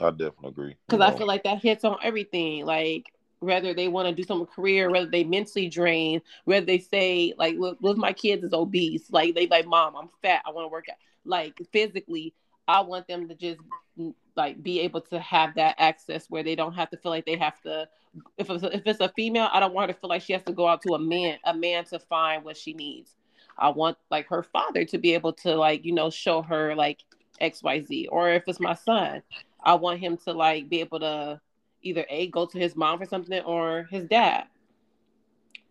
[0.00, 0.76] I definitely agree.
[0.88, 2.66] Because I feel like that hits on everything.
[2.66, 7.34] Like whether they want to do some career, whether they mentally drain, whether they say
[7.38, 9.10] like, look, look, my kids is obese.
[9.10, 10.42] Like they like, mom, I'm fat.
[10.46, 10.96] I want to work out.
[11.24, 12.34] Like physically,
[12.68, 13.60] I want them to just
[13.98, 17.26] mm, like be able to have that access where they don't have to feel like
[17.26, 17.88] they have to
[18.36, 20.32] if it's a, if it's a female i don't want her to feel like she
[20.32, 23.16] has to go out to a man a man to find what she needs
[23.58, 27.04] i want like her father to be able to like you know show her like
[27.42, 29.22] xyz or if it's my son
[29.62, 31.40] i want him to like be able to
[31.82, 34.44] either a go to his mom for something or his dad.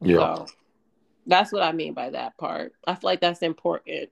[0.01, 0.36] Yeah.
[0.36, 0.45] So
[1.27, 2.73] that's what i mean by that part.
[2.88, 4.10] I feel like that's important.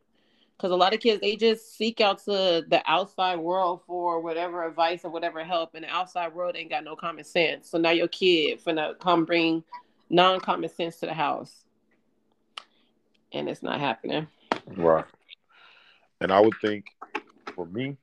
[0.57, 4.67] Because a lot of kids they just seek out to the outside world for whatever
[4.67, 7.69] advice or whatever help and the outside world ain't got no common sense.
[7.69, 9.63] So now your kid finna come bring
[10.09, 11.63] non-common sense to the house.
[13.31, 14.27] And it's not happening.
[14.75, 15.05] Right.
[16.19, 16.85] And i would think
[17.59, 17.97] for me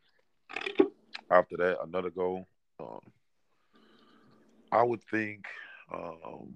[1.30, 2.46] after that another goal
[2.78, 3.00] um,
[4.70, 5.46] i would think
[5.90, 6.52] um,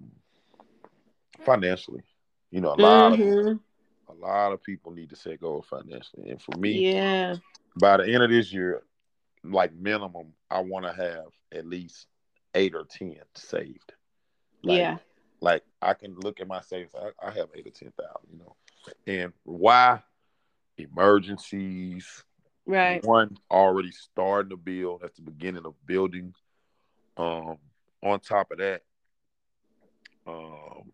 [1.43, 2.03] financially
[2.51, 3.47] you know a lot mm-hmm.
[3.47, 3.59] of
[4.11, 6.29] a lot of people need to set goals financially.
[6.29, 7.35] And for me, yeah,
[7.79, 8.83] by the end of this year,
[9.43, 12.07] like minimum, I want to have at least
[12.53, 13.93] eight or ten saved.
[14.63, 14.97] Like, yeah.
[15.39, 16.91] Like I can look at my savings.
[16.93, 18.55] I, I have eight or ten thousand, you know.
[19.07, 20.01] And why?
[20.77, 22.23] Emergencies.
[22.65, 23.03] Right.
[23.03, 25.01] One already starting to build.
[25.01, 26.33] That's the beginning of building.
[27.17, 27.57] Um,
[28.03, 28.81] on top of that,
[30.25, 30.91] um,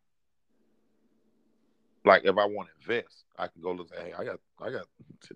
[2.04, 3.90] like if I want to invest, I can go look.
[3.96, 4.88] Hey, I got I got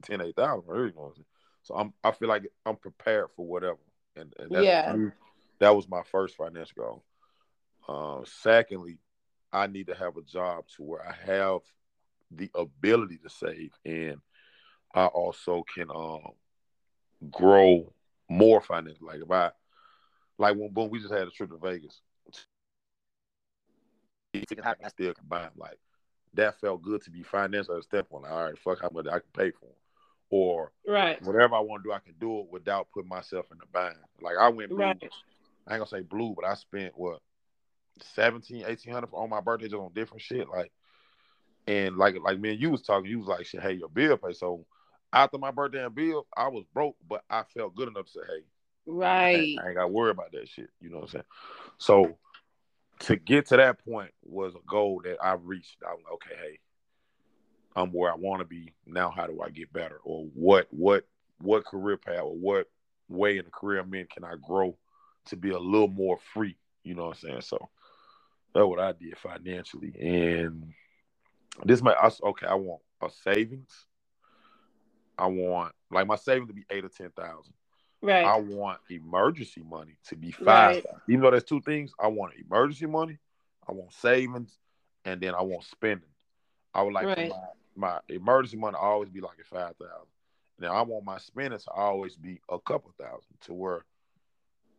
[0.02, 0.74] ten eight thousand.
[0.74, 1.14] You know
[1.64, 3.78] so I'm I feel like I'm prepared for whatever.
[4.16, 4.98] And, and that's, yeah,
[5.60, 7.04] that was my first financial goal.
[7.88, 8.98] Uh, secondly,
[9.54, 11.62] I need to have a job to where I have
[12.32, 14.18] the ability to save, and
[14.94, 16.32] I also can um,
[17.30, 17.94] grow
[18.30, 19.08] more financially.
[19.08, 19.52] Like if I,
[20.38, 22.02] like when boom, we just had a trip to Vegas.
[24.34, 25.78] I still combine like
[26.34, 28.26] that felt good to be financially at a step on.
[28.26, 29.76] All right, fuck how much I can pay for them.
[30.30, 33.58] Or right, whatever I want to do, I can do it without putting myself in
[33.58, 33.98] the bind.
[34.22, 34.80] Like I went blue.
[34.80, 35.12] Right.
[35.68, 37.20] I ain't gonna say blue, but I spent what
[38.16, 40.48] 17, 1800 on my birthday just on different shit.
[40.50, 40.72] Like
[41.68, 44.18] and like like me and you was talking, you was like, shit, hey, your bill
[44.18, 44.34] pay.
[44.34, 44.66] So
[45.14, 48.20] after my birthday and bill, I was broke, but I felt good enough to say,
[48.28, 48.44] hey,
[48.86, 50.70] right, I ain't, I ain't got to worry about that shit.
[50.80, 51.24] You know what I'm saying?
[51.78, 52.18] So
[53.02, 55.78] to get to that point was a goal that I reached.
[55.86, 56.60] I was like, okay, hey,
[57.76, 58.74] I'm where I want to be.
[58.86, 60.00] Now, how do I get better?
[60.04, 61.06] Or what what
[61.40, 62.68] what career path or what
[63.10, 64.78] way in the career I'm in can I grow
[65.26, 66.58] to be a little more free?
[66.84, 67.42] You know what I'm saying?
[67.42, 67.70] So
[68.54, 69.94] that's what I did financially.
[70.00, 70.74] And
[71.66, 73.86] this might okay, I want a savings.
[75.22, 77.54] I want like my savings to be eight or ten thousand.
[78.02, 78.26] Right.
[78.26, 80.78] I want emergency money to be five.
[80.78, 80.86] Right.
[81.08, 83.20] Even though there's two things, I want emergency money,
[83.70, 84.58] I want savings,
[85.06, 86.10] and then I want spending.
[86.74, 87.30] I would like right.
[87.76, 90.08] my, my emergency money to always be like a five thousand.
[90.58, 93.86] Now I want my spending to always be a couple thousand to where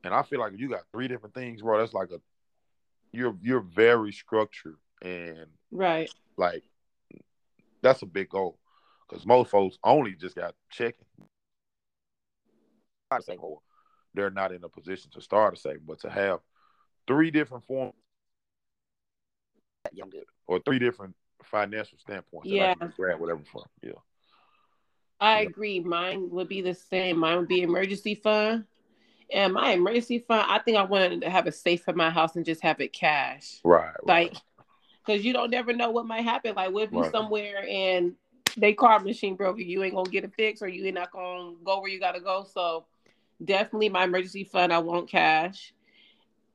[0.03, 2.21] and I feel like you got three different things, bro, that's like a
[3.13, 6.11] you're you're very structured and right.
[6.37, 6.65] Like
[7.83, 8.59] that's a big goal
[9.13, 11.05] because most folks only just got checking
[13.21, 13.59] say, or
[14.15, 16.41] they're not in a position to start a saving, but to have
[17.07, 17.93] three different forms
[20.47, 22.49] or three different financial standpoints.
[22.49, 23.65] Yeah, grab whatever from.
[23.83, 23.93] Yeah,
[25.21, 25.49] I yeah.
[25.49, 25.81] agree.
[25.81, 27.19] Mine would be the same.
[27.19, 28.65] Mine would be emergency fund.
[29.31, 32.37] And my emergency fund, I think I wanted to have a safe in my house
[32.37, 33.61] and just have it cash.
[33.65, 33.95] Right.
[34.05, 34.35] Like,
[35.05, 36.55] because you don't never know what might happen.
[36.55, 38.15] Like, what if you somewhere and
[38.57, 41.55] they car machine broke, you ain't gonna get it fixed, or you ain't not gonna
[41.65, 42.45] go where you gotta go.
[42.45, 42.85] So
[43.45, 44.73] definitely my emergency fund.
[44.73, 45.73] I want cash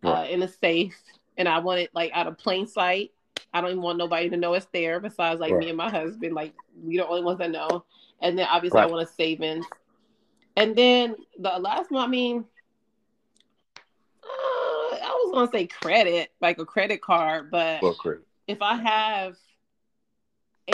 [0.03, 0.99] uh, in a safe,
[1.37, 3.11] and I want it like out of plain sight.
[3.53, 5.59] I don't even want nobody to know it's there besides like right.
[5.59, 6.33] me and my husband.
[6.33, 7.85] Like we the only ones that know.
[8.21, 8.87] And then obviously right.
[8.87, 9.65] I want a savings.
[10.55, 12.43] And then the last one, I mean,
[14.23, 17.81] uh, I was gonna say credit, like a credit card, but
[18.47, 19.37] if I have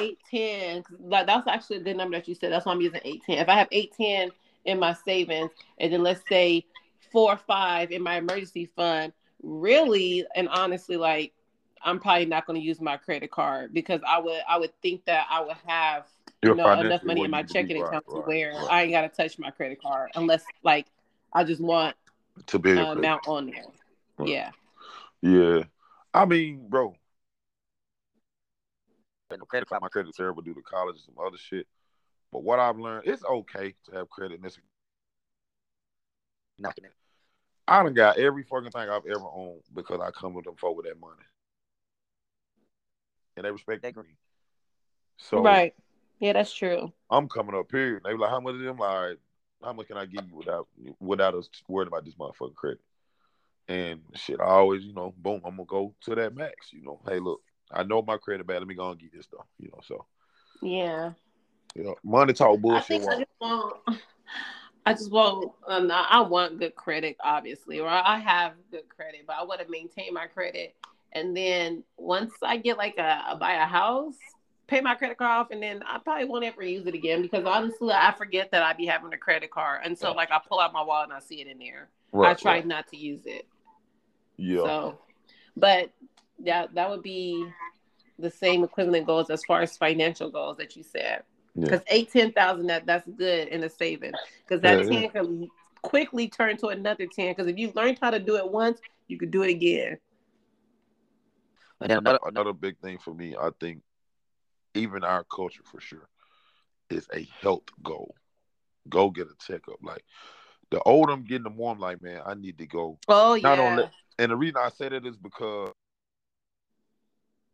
[0.01, 2.51] eight ten, like that's actually the number that you said.
[2.51, 3.37] That's why I'm using eight ten.
[3.37, 4.31] If I have eight ten
[4.65, 6.65] in my savings and then let's say
[7.11, 11.33] four or five in my emergency fund, really and honestly, like
[11.83, 15.05] I'm probably not going to use my credit card because I would I would think
[15.05, 16.05] that I would have
[16.41, 18.67] you know enough money in my checking account right, to where right.
[18.71, 20.87] I ain't got to touch my credit card unless like
[21.33, 21.95] I just want
[22.47, 23.65] to be an amount on there.
[24.25, 24.51] Yeah.
[25.21, 25.63] Yeah.
[26.13, 26.95] I mean, bro.
[29.33, 31.67] And the credit card, my credit's terrible due to college and some other shit.
[32.31, 34.57] But what I've learned, it's okay to have credit in this.
[36.57, 36.93] Knocking it.
[37.67, 40.75] I done got every fucking thing I've ever owned because I come with them folk
[40.75, 41.21] with that money.
[43.35, 44.15] And they respect that green.
[45.17, 45.73] So Right.
[46.19, 46.91] Yeah, that's true.
[47.09, 48.01] I'm coming up here.
[48.03, 48.77] They were like, how much of them?
[48.77, 49.17] Like,
[49.63, 50.67] how much can I give you without
[50.99, 52.81] without us worrying about this motherfucking credit?
[53.67, 56.73] And shit, I always, you know, boom, I'm gonna go to that max.
[56.73, 58.59] You know, hey, look, I know my credit bad.
[58.59, 59.45] Let me go and get this stuff.
[59.59, 60.05] You know, so
[60.61, 61.11] yeah.
[61.75, 63.01] You know, money talk bullshit.
[63.07, 63.75] I, I just want,
[64.85, 69.37] I just want, um, I want good credit, obviously, or I have good credit, but
[69.39, 70.75] I want to maintain my credit.
[71.13, 74.17] And then once I get like a, a buy a house,
[74.67, 77.45] pay my credit card off, and then I probably won't ever use it again because
[77.45, 80.15] honestly, I forget that I be having a credit card until yeah.
[80.15, 81.89] like I pull out my wallet and I see it in there.
[82.11, 82.67] Right, I try right.
[82.67, 83.47] not to use it.
[84.37, 84.63] Yeah.
[84.63, 84.99] So,
[85.55, 85.91] but
[86.39, 87.47] that that would be
[88.19, 91.23] the same equivalent goals as far as financial goals that you said.
[91.55, 91.93] Because yeah.
[91.95, 94.13] eight ten thousand that that's good in a saving.
[94.43, 95.47] Because that yeah, ten can
[95.81, 97.31] quickly turn to another ten.
[97.31, 99.97] Because if you learned how to do it once, you could do it again.
[101.79, 103.81] Another, another big thing for me, I think,
[104.73, 106.07] even our culture for sure,
[106.89, 108.15] is a health goal.
[108.87, 109.79] Go get a checkup.
[109.83, 110.03] Like
[110.71, 112.97] the older I'm getting, the more I'm like, man, I need to go.
[113.07, 113.41] Oh yeah.
[113.43, 113.83] Not only,
[114.17, 115.71] and the reason I say that is because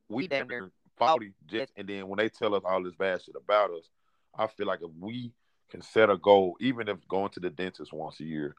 [0.09, 3.35] we damn near forty just, and then when they tell us all this bad shit
[3.35, 3.89] about us,
[4.37, 5.31] I feel like if we
[5.69, 8.55] can set a goal, even if going to the dentist once a year,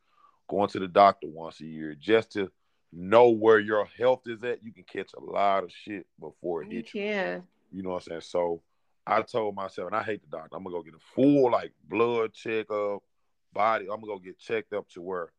[0.48, 2.50] going to the doctor once a year, just to
[2.92, 6.72] know where your health is at, you can catch a lot of shit before it
[6.72, 7.02] hits you.
[7.02, 7.40] Yeah.
[7.72, 8.20] You know what I'm saying?
[8.22, 8.62] So
[9.06, 11.72] I told myself, and I hate the doctor, I'm gonna go get a full like
[11.88, 13.02] blood checkup,
[13.52, 13.84] body.
[13.84, 15.32] I'm gonna go get checked up to where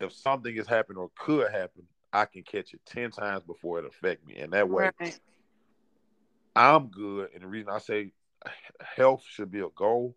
[0.00, 1.84] if something is happening or could happen,
[2.16, 5.20] I can catch it ten times before it affect me, and that way right.
[6.54, 7.28] I'm good.
[7.34, 8.12] And the reason I say
[8.80, 10.16] health should be a goal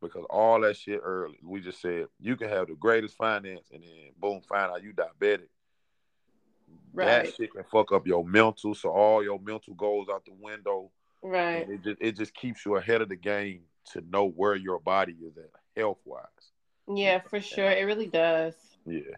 [0.00, 1.38] because all that shit early.
[1.42, 4.94] We just said you can have the greatest finance, and then boom, find out you
[4.94, 5.48] diabetic.
[6.94, 7.24] Right.
[7.24, 10.90] That shit can fuck up your mental, so all your mental goes out the window.
[11.22, 11.68] Right.
[11.68, 13.60] And it just it just keeps you ahead of the game
[13.92, 16.24] to know where your body is at health wise.
[16.88, 17.70] Yeah, for sure.
[17.70, 18.54] It really does.
[18.86, 19.16] Yeah.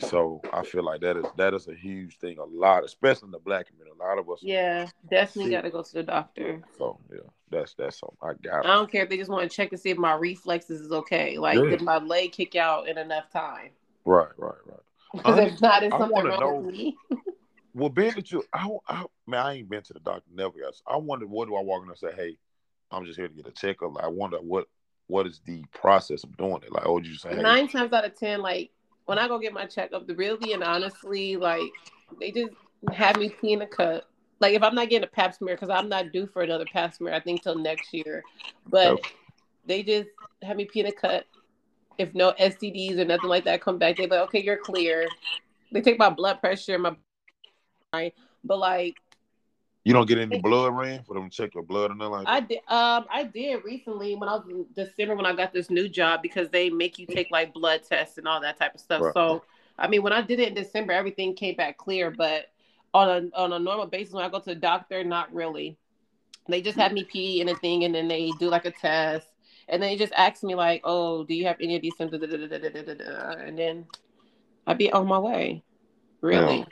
[0.00, 2.38] So I feel like that is that is a huge thing.
[2.38, 3.96] A lot, especially in the black community.
[3.98, 4.40] A lot of us.
[4.42, 6.62] Yeah, definitely got to go to the doctor.
[6.76, 8.66] So yeah, that's that's something I got.
[8.66, 10.92] I don't care if they just want to check and see if my reflexes is
[10.92, 11.38] okay.
[11.38, 11.70] Like, yeah.
[11.70, 13.70] did my leg kick out in enough time?
[14.04, 14.80] Right, right, right.
[15.14, 16.94] Because if not, it's something wrong know, with me.
[17.74, 20.58] well, being that you, I, I, man, I ain't been to the doctor never.
[20.58, 20.74] Yet.
[20.86, 22.36] I wonder what do I walk in and say, hey,
[22.90, 23.94] I'm just here to get a checkup.
[23.94, 24.66] Like, I wonder what
[25.06, 26.72] what is the process of doing it?
[26.72, 27.40] Like, oh, you say hey.
[27.40, 28.72] nine times out of ten, like
[29.06, 31.70] when I go get my checkup, the really and honestly, like
[32.20, 32.52] they just
[32.92, 34.04] have me pee in a cup.
[34.40, 36.94] Like if I'm not getting a pap smear, because I'm not due for another pap
[36.94, 38.22] smear, I think till next year.
[38.68, 39.00] But
[39.64, 40.08] they just
[40.42, 41.24] have me pee in a cut.
[41.98, 45.08] If no STDs or nothing like that come back, they like, okay, you're clear.
[45.72, 46.94] They take my blood pressure, my
[47.94, 48.12] right,
[48.44, 48.96] but like
[49.86, 52.26] you don't get any blood ran for them to check your blood or nothing like
[52.26, 52.32] that?
[52.32, 52.58] I did.
[52.66, 56.22] Um, I did recently when I was in December when I got this new job
[56.22, 59.00] because they make you take like blood tests and all that type of stuff.
[59.00, 59.14] Right.
[59.14, 59.44] So,
[59.78, 62.10] I mean, when I did it in December, everything came back clear.
[62.10, 62.46] But
[62.94, 65.78] on a on a normal basis, when I go to the doctor, not really.
[66.48, 69.28] They just have me pee in a thing, and then they do like a test,
[69.68, 72.24] and then they just ask me like, "Oh, do you have any of these symptoms?"
[72.24, 73.86] And then
[74.66, 75.62] I'd be on my way.
[76.20, 76.58] Really.
[76.58, 76.64] Yeah.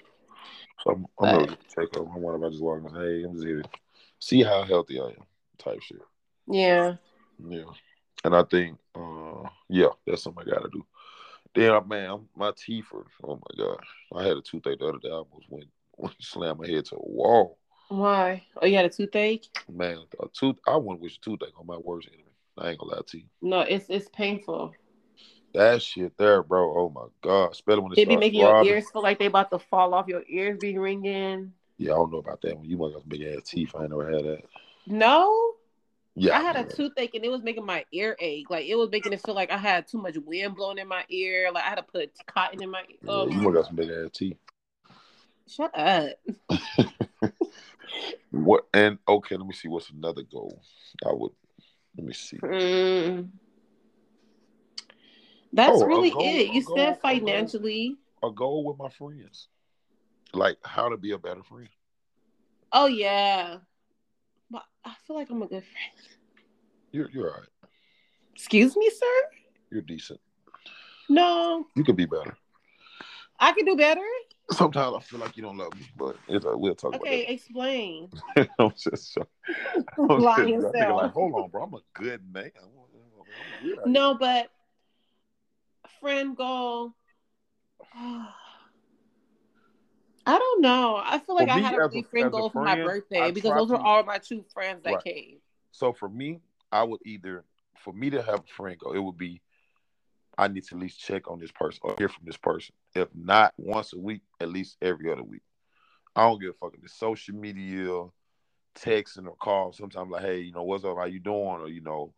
[0.82, 2.06] So I'm, I'm gonna check up.
[2.14, 3.68] I'm one I just walk and hey, I'm just here to
[4.18, 5.26] see how healthy I am,
[5.58, 6.00] type shit.
[6.46, 6.96] Yeah.
[7.46, 7.64] Yeah.
[8.24, 10.84] And I think, uh, yeah, that's something I gotta do.
[11.54, 13.06] Then, uh, man, my teeth are.
[13.22, 13.78] Oh my god,
[14.14, 15.08] I had a toothache the other day.
[15.08, 17.58] I almost went, went slammed my head to a wall.
[17.88, 18.42] Why?
[18.60, 19.46] Oh, you had a toothache?
[19.70, 20.56] Man, a tooth.
[20.66, 22.24] I wouldn't wish a toothache on my worst enemy.
[22.58, 23.24] I ain't gonna lie to you.
[23.42, 24.74] No, it's it's painful.
[25.54, 26.76] That shit there, bro.
[26.76, 27.52] Oh my god.
[27.52, 28.66] Especially when it be making throbbing.
[28.66, 30.08] your ears feel like they about to fall off.
[30.08, 31.52] Your ears be ringing.
[31.78, 32.68] Yeah, I don't know about that one.
[32.68, 33.72] You must have big ass teeth.
[33.76, 34.42] I never had that.
[34.86, 35.52] No.
[36.16, 36.38] Yeah.
[36.38, 38.50] I had a toothache and it was making my ear ache.
[38.50, 41.04] Like it was making it feel like I had too much wind blowing in my
[41.08, 41.50] ear.
[41.52, 42.96] Like I had to put cotton in my ear.
[43.02, 44.36] Yeah, oh, you must have some big ass teeth.
[45.46, 46.16] Shut up.
[48.30, 50.60] what and okay, let me see what's another goal.
[51.06, 51.32] I would
[51.96, 52.38] let me see.
[52.38, 53.28] Mm.
[55.54, 56.52] That's oh, really goal, it.
[56.52, 57.96] You said financially.
[58.24, 59.48] A goal with my friends,
[60.32, 61.68] like how to be a better friend.
[62.72, 63.58] Oh yeah,
[64.50, 66.08] but I feel like I'm a good friend.
[66.90, 67.70] You're you're all right.
[68.34, 69.36] Excuse me, sir.
[69.70, 70.20] You're decent.
[71.08, 71.66] No.
[71.76, 72.36] You could be better.
[73.38, 74.00] I could do better.
[74.50, 77.08] Sometimes I feel like you don't love me, but it's, uh, we'll talk about it.
[77.08, 78.10] okay, explain.
[78.58, 79.16] I'm just,
[79.98, 81.62] I'm Lying just like, hold on, bro.
[81.62, 82.50] I'm a good man.
[83.86, 84.48] no, but
[86.04, 86.94] friend goal?
[90.26, 91.00] I don't know.
[91.02, 93.78] I feel like I had a friend goal for my birthday I because those were
[93.78, 95.04] all my two friends that right.
[95.04, 95.38] came.
[95.72, 96.40] So for me,
[96.70, 97.44] I would either
[97.78, 99.40] for me to have a friend goal, it would be
[100.36, 102.74] I need to at least check on this person or hear from this person.
[102.94, 105.42] If not once a week, at least every other week.
[106.16, 107.88] I don't give a fuck if it's social media,
[108.74, 109.72] texting or call.
[109.72, 110.96] Sometimes like, hey, you know, what's up?
[110.96, 111.60] How you doing?
[111.60, 112.12] Or you know,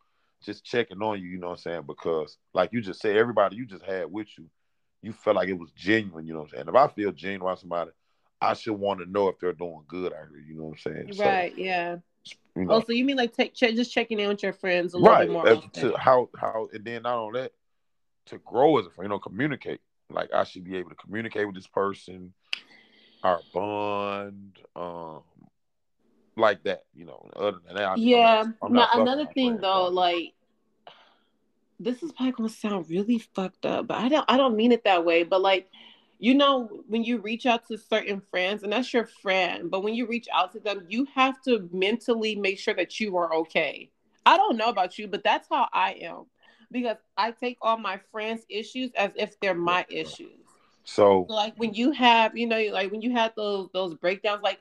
[0.47, 1.83] just checking on you, you know what I'm saying?
[1.87, 4.47] Because like you just said, everybody you just had with you,
[5.03, 6.69] you felt like it was genuine, you know what I'm saying?
[6.69, 7.91] If I feel genuine about somebody,
[8.41, 10.93] I should want to know if they're doing good out here, you know what I'm
[10.93, 11.19] saying?
[11.19, 11.97] Right, so, yeah.
[12.57, 14.95] You know, oh, so you mean like take check, just checking in with your friends
[14.95, 15.91] a little right, bit more?
[15.91, 17.53] To how how and then not only that,
[18.27, 19.81] to grow as a friend, you know, communicate.
[20.11, 22.33] Like I should be able to communicate with this person,
[23.23, 25.23] our bond, um,
[26.37, 27.29] like that, you know.
[27.37, 28.45] Other than that, yeah.
[28.63, 30.33] I'm not, I'm not another thing though, like
[31.79, 34.85] this is probably gonna sound really fucked up, but I don't I don't mean it
[34.85, 35.23] that way.
[35.25, 35.69] But like,
[36.19, 39.95] you know, when you reach out to certain friends, and that's your friend, but when
[39.95, 43.91] you reach out to them, you have to mentally make sure that you are okay.
[44.25, 46.27] I don't know about you, but that's how I am.
[46.71, 50.41] because I take all my friends' issues as if they're my issues.
[50.85, 54.43] So, So like when you have, you know, like when you had those those breakdowns,
[54.43, 54.61] like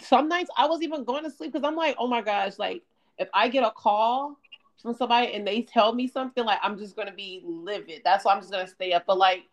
[0.00, 2.82] some nights I was even going to sleep because I'm like, oh my gosh, like
[3.18, 4.38] if I get a call
[4.82, 8.02] from somebody and they tell me something, like I'm just gonna be livid.
[8.04, 9.04] That's why I'm just gonna stay up.
[9.06, 9.44] But like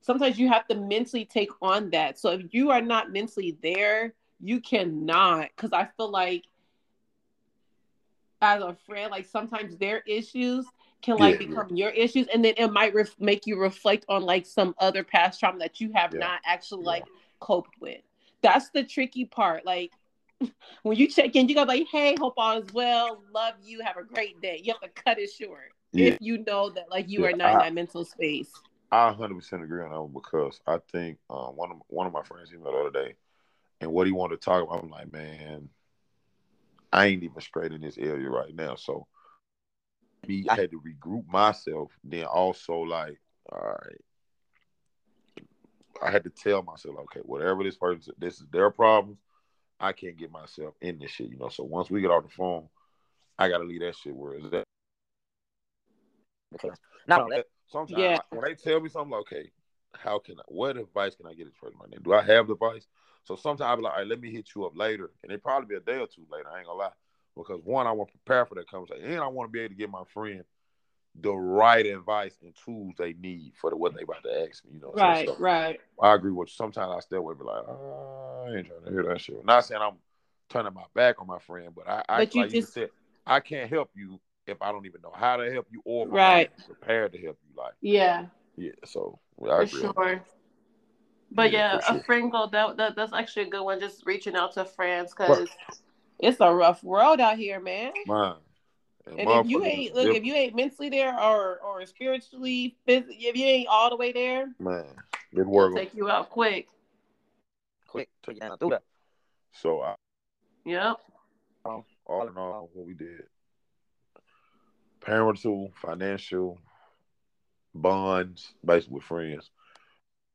[0.00, 2.18] sometimes you have to mentally take on that.
[2.18, 5.48] So if you are not mentally there, you cannot.
[5.56, 6.44] Because I feel like
[8.40, 10.66] as a friend, like sometimes their issues
[11.02, 14.22] can like Yeah, become your issues, and then it might ref- make you reflect on
[14.22, 16.18] like some other past trauma that you have Yeah.
[16.18, 17.04] not actually like
[17.40, 18.00] coped with.
[18.42, 19.64] That's the tricky part.
[19.64, 19.92] Like
[20.82, 23.22] when you check in, you go like, "Hey, hope all is well.
[23.32, 23.82] Love you.
[23.82, 26.90] Have a great day." You have to cut it short yeah, if you know that
[26.90, 28.50] like you Yeah, are not in that mental space.
[28.90, 32.22] I 100% agree on that one because I think uh, one of one of my
[32.22, 33.14] friends emailed the other day,
[33.80, 35.68] and what he wanted to talk about, I'm like, man,
[36.92, 38.76] I ain't even straight in this area right now.
[38.76, 39.06] So,
[40.28, 41.90] me, I had to regroup myself.
[42.04, 43.18] Then also, like,
[43.50, 44.00] all right,
[46.02, 49.18] I had to tell myself, okay, whatever this person, this is their problems.
[49.80, 51.48] I can't get myself in this shit, you know.
[51.48, 52.68] So once we get off the phone,
[53.38, 54.64] I gotta leave that shit where it's at.
[56.52, 58.18] Because that, sometimes Yeah.
[58.18, 59.50] I- when they tell me something, like, okay,
[59.94, 61.98] how can I, what advice can I get this person right now?
[62.02, 62.86] Do I have the advice?
[63.24, 65.10] So sometimes I'll be like, all right, let me hit you up later.
[65.22, 66.48] And it probably be a day or two later.
[66.50, 66.92] I ain't gonna lie.
[67.36, 69.04] Because one, I want to prepare for that conversation.
[69.04, 70.44] And I want to be able to get my friend
[71.20, 74.72] the right advice and tools they need for the, what they about to ask me.
[74.74, 75.28] You know, what I'm saying?
[75.28, 75.80] Right, So right.
[76.02, 76.54] I agree with you.
[76.54, 79.44] Sometimes I still would be like, oh, I ain't trying to hear that shit.
[79.44, 79.96] Not saying I'm
[80.48, 82.90] turning my back on my friend, but I, I But you like you just- said,
[83.26, 86.50] I can't help you if I don't even know how to help you or Right.
[86.66, 87.56] prepared to help you.
[87.56, 88.26] Like, Yeah.
[88.56, 88.72] yeah.
[88.84, 90.24] So I for sure.
[91.30, 92.02] But Yeah, yeah, a sure.
[92.02, 93.80] friend goal that, that that's actually a good one.
[93.80, 95.48] Just reaching out to friends because
[96.18, 97.92] it's a rough world out here, man.
[98.06, 98.36] that.
[99.06, 99.16] Mine.
[99.18, 103.44] And if you ain't look, if you ain't mentally there or or spiritually, if you
[103.44, 104.86] ain't all the way there, man,
[105.32, 105.74] it work.
[105.74, 106.68] take you out quick.
[107.86, 108.82] quick to get through that.
[109.52, 109.94] So I,
[110.64, 111.00] Yep.
[111.64, 113.22] all in all, what we did,
[115.00, 116.58] parental, financial,
[117.74, 119.50] bonds, basically with friends,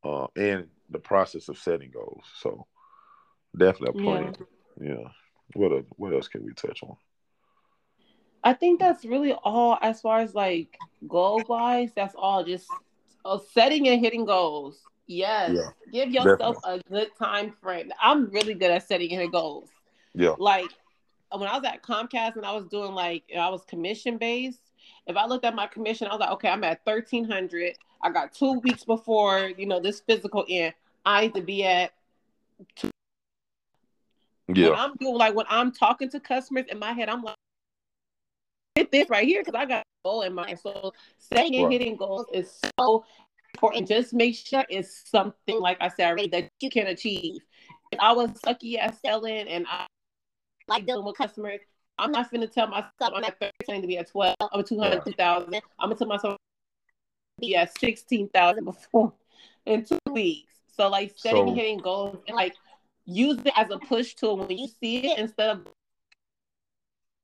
[0.03, 2.25] uh, and the process of setting goals.
[2.37, 2.67] So
[3.57, 4.35] definitely a plan.
[4.79, 5.09] Yeah.
[5.55, 6.95] What else, what else can we touch on?
[8.43, 10.77] I think that's really all as far as like
[11.07, 11.91] goal wise.
[11.95, 12.43] That's all.
[12.43, 12.67] Just
[13.25, 14.79] uh, setting and hitting goals.
[15.07, 15.51] Yes.
[15.91, 17.91] Yeah, Give yourself a good time frame.
[18.01, 19.69] I'm really good at setting and hitting goals.
[20.13, 20.35] Yeah.
[20.37, 20.69] Like
[21.35, 24.61] when I was at Comcast and I was doing like I was commission based.
[25.07, 27.73] If I looked at my commission, I was like, okay, I'm at thirteen hundred.
[28.01, 30.73] I got two weeks before you know this physical end.
[31.05, 31.91] I need to be at
[34.45, 34.71] when Yeah.
[34.71, 37.35] I'm doing like when I'm talking to customers in my head, I'm like,
[38.75, 40.59] hit this right here because I got a goal in mind.
[40.59, 41.71] So setting and Right.
[41.73, 43.05] hitting goals is so
[43.53, 43.87] important.
[43.87, 47.41] Just make sure it's something like I said already that you can achieve.
[47.91, 49.87] If I was sucky at selling and I
[50.67, 51.59] like dealing with customers,
[51.97, 54.35] I'm not gonna tell myself I'm at 13 to be at 12.
[54.39, 55.55] I'm at 200, 2,000.
[55.55, 56.37] I'm gonna tell myself
[57.39, 59.13] be at 16,000 before
[59.65, 60.53] in two weeks.
[60.67, 62.53] So like setting So- and hitting goals and like
[63.05, 65.67] use it as a push tool when you see it instead of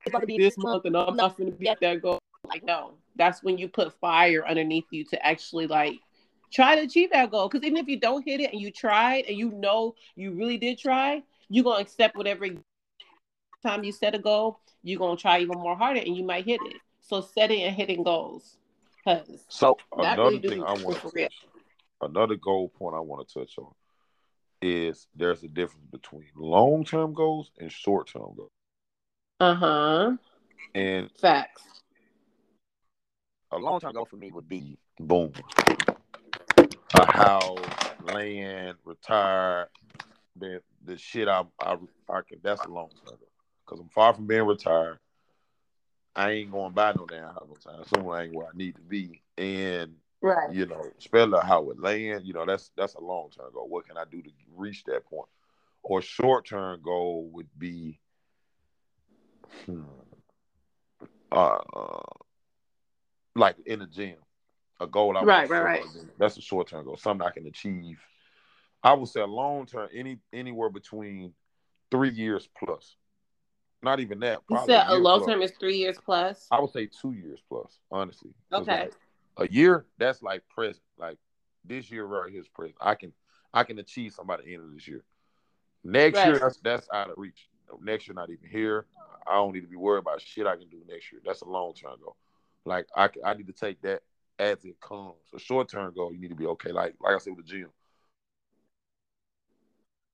[0.05, 2.19] it's going to be this month and I'm not going to be at that goal.
[2.47, 5.95] Like no, that's when you put fire underneath you to actually like
[6.51, 7.49] try to achieve that goal.
[7.49, 10.57] Because even if you don't hit it and you tried and you know you really
[10.57, 12.47] did try, you're gonna accept whatever
[13.63, 14.59] time you set a goal.
[14.83, 16.77] You're gonna try even more harder and you might hit it.
[17.01, 18.57] So setting and hitting goals,
[18.97, 21.33] because So another really thing I want to touch,
[22.01, 23.71] another goal point I want to touch on
[24.61, 28.51] is there's a difference between long term goals and short term goals.
[29.39, 30.11] Uh huh,
[30.73, 31.63] And facts.
[33.51, 35.33] a long time ago for me would be boom,
[36.93, 37.57] a house,
[38.03, 39.69] land, retire.
[40.37, 41.77] The the shit I I
[42.09, 43.29] I can that's a long term goal
[43.65, 44.99] because I'm far from being retired.
[46.15, 48.09] I ain't going to buy no damn house no time soon.
[48.09, 50.51] I ain't where I need to be, and Right.
[50.53, 53.67] you know, spell out how with land, you know, that's that's a long term goal.
[53.69, 55.29] What can I do to reach that point?
[55.83, 57.99] Or short term goal would be
[61.31, 61.99] uh, uh,
[63.35, 64.15] like in the gym.
[64.81, 66.09] A goal I Right, right, the.
[66.17, 67.97] That's a short term goal, something I can achieve.
[68.83, 71.33] I would say a long term, any anywhere between
[71.89, 72.97] three years plus.
[73.81, 74.39] Not even that.
[74.49, 76.47] You said a long term is three years plus.
[76.51, 78.31] I would say two years plus, honestly.
[78.51, 78.89] Okay.
[79.37, 80.83] like, a year, that's like present.
[80.97, 81.17] Like
[81.63, 82.75] this year right here is present.
[82.81, 83.13] I can
[83.53, 85.03] I can achieve something by the end of this year.
[85.83, 87.47] Next year, that's that's out of reach.
[87.81, 88.85] Next year, not even here.
[89.27, 91.21] I don't need to be worried about shit I can do next year.
[91.25, 92.15] That's a long term goal.
[92.65, 94.01] Like I, I need to take that
[94.39, 95.15] as it comes.
[95.33, 96.71] A short term goal, you need to be okay.
[96.71, 97.69] Like like I said with the gym.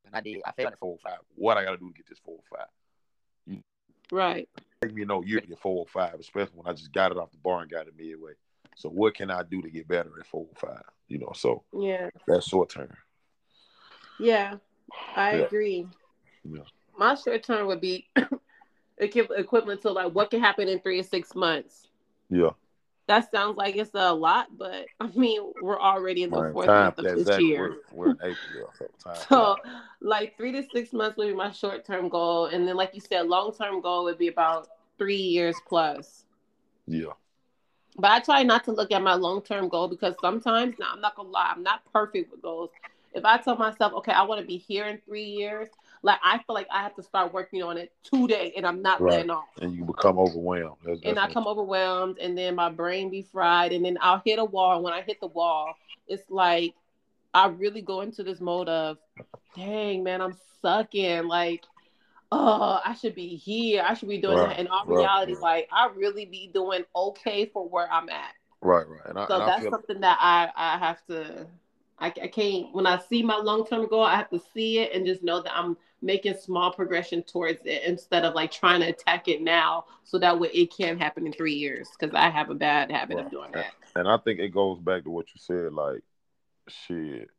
[0.05, 0.41] And I did.
[0.45, 1.19] I failed at four or five.
[1.35, 2.67] What I got to do to get this four or five?
[3.45, 3.61] You,
[4.11, 4.47] right.
[4.81, 7.17] Take me no year to get four or five, especially when I just got it
[7.17, 8.33] off the bar and got it midway.
[8.75, 10.83] So what can I do to get better at four or five?
[11.07, 12.95] You know, so yeah, that's short term.
[14.19, 14.57] Yeah,
[15.15, 15.43] I yeah.
[15.43, 15.87] agree.
[16.43, 16.61] Yeah.
[17.01, 18.07] My short term would be
[18.99, 21.87] equivalent to like what can happen in three to six months.
[22.29, 22.51] Yeah.
[23.07, 26.99] That sounds like it's a lot, but I mean we're already in the fourth month
[26.99, 27.47] of this exactly.
[27.47, 27.77] year.
[27.91, 29.55] We're, we're in April, so, so
[29.99, 33.01] like three to six months would be my short term goal, and then like you
[33.01, 34.67] said, long term goal would be about
[34.99, 36.25] three years plus.
[36.85, 37.13] Yeah.
[37.97, 41.01] But I try not to look at my long term goal because sometimes, now I'm
[41.01, 42.69] not gonna lie, I'm not perfect with goals.
[43.15, 45.67] If I tell myself, okay, I want to be here in three years,
[46.03, 49.01] like I feel like I have to start working on it today, and I'm not
[49.01, 49.13] right.
[49.13, 49.45] letting off.
[49.61, 50.77] And you become overwhelmed.
[50.83, 54.39] That's, and I come overwhelmed, and then my brain be fried, and then I'll hit
[54.39, 54.75] a wall.
[54.75, 55.75] And when I hit the wall,
[56.07, 56.73] it's like
[57.33, 58.97] I really go into this mode of,
[59.55, 61.27] dang man, I'm sucking.
[61.27, 61.63] Like,
[62.31, 63.83] oh, I should be here.
[63.87, 64.49] I should be doing right.
[64.49, 64.59] that.
[64.59, 64.97] In all right.
[64.97, 68.33] reality, like I really be doing okay for where I'm at.
[68.61, 69.01] Right, right.
[69.05, 69.71] And I, so and that's feel...
[69.71, 71.45] something that I I have to.
[71.99, 74.95] I, I can't when I see my long term goal, I have to see it
[74.95, 78.87] and just know that I'm making small progression towards it instead of like trying to
[78.87, 82.49] attack it now so that way it can happen in three years because I have
[82.49, 83.25] a bad habit right.
[83.25, 83.73] of doing that.
[83.95, 86.01] And I think it goes back to what you said, like
[86.67, 87.29] shit.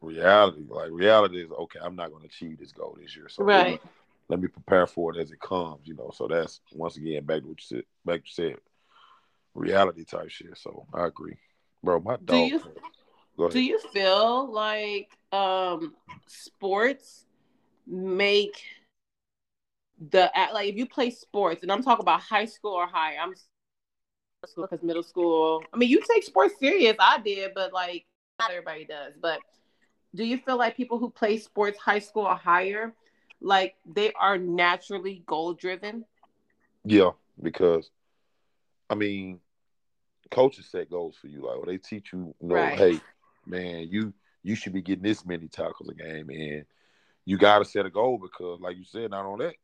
[0.00, 1.78] Reality, like reality is okay.
[1.82, 3.72] I'm not going to achieve this goal this year, so right.
[3.72, 3.90] Let me,
[4.30, 5.86] let me prepare for it as it comes.
[5.86, 7.84] You know, so that's once again back to what you said.
[8.06, 8.56] Back to said,
[9.54, 10.56] reality type shit.
[10.56, 11.36] So I agree,
[11.84, 12.00] bro.
[12.00, 12.26] My dog.
[12.26, 12.62] Do you,
[13.50, 15.94] do you feel like um
[16.26, 17.26] sports
[17.90, 18.62] make
[20.10, 23.34] the like if you play sports and I'm talking about high school or high, I'm
[24.46, 25.62] school because middle school.
[25.72, 26.96] I mean, you take sports serious.
[26.98, 28.06] I did, but like
[28.38, 29.14] not everybody does.
[29.20, 29.40] But
[30.14, 32.94] do you feel like people who play sports high school or higher,
[33.40, 36.04] like they are naturally goal driven?
[36.84, 37.10] Yeah,
[37.42, 37.90] because
[38.88, 39.40] I mean,
[40.30, 41.42] coaches set goals for you.
[41.42, 42.78] Like, well, they teach you, you know, right.
[42.78, 43.00] hey,
[43.46, 44.12] man, you
[44.42, 46.64] you should be getting this many tackles a game, and
[47.30, 49.54] you got to set a goal because, like you said, not on that,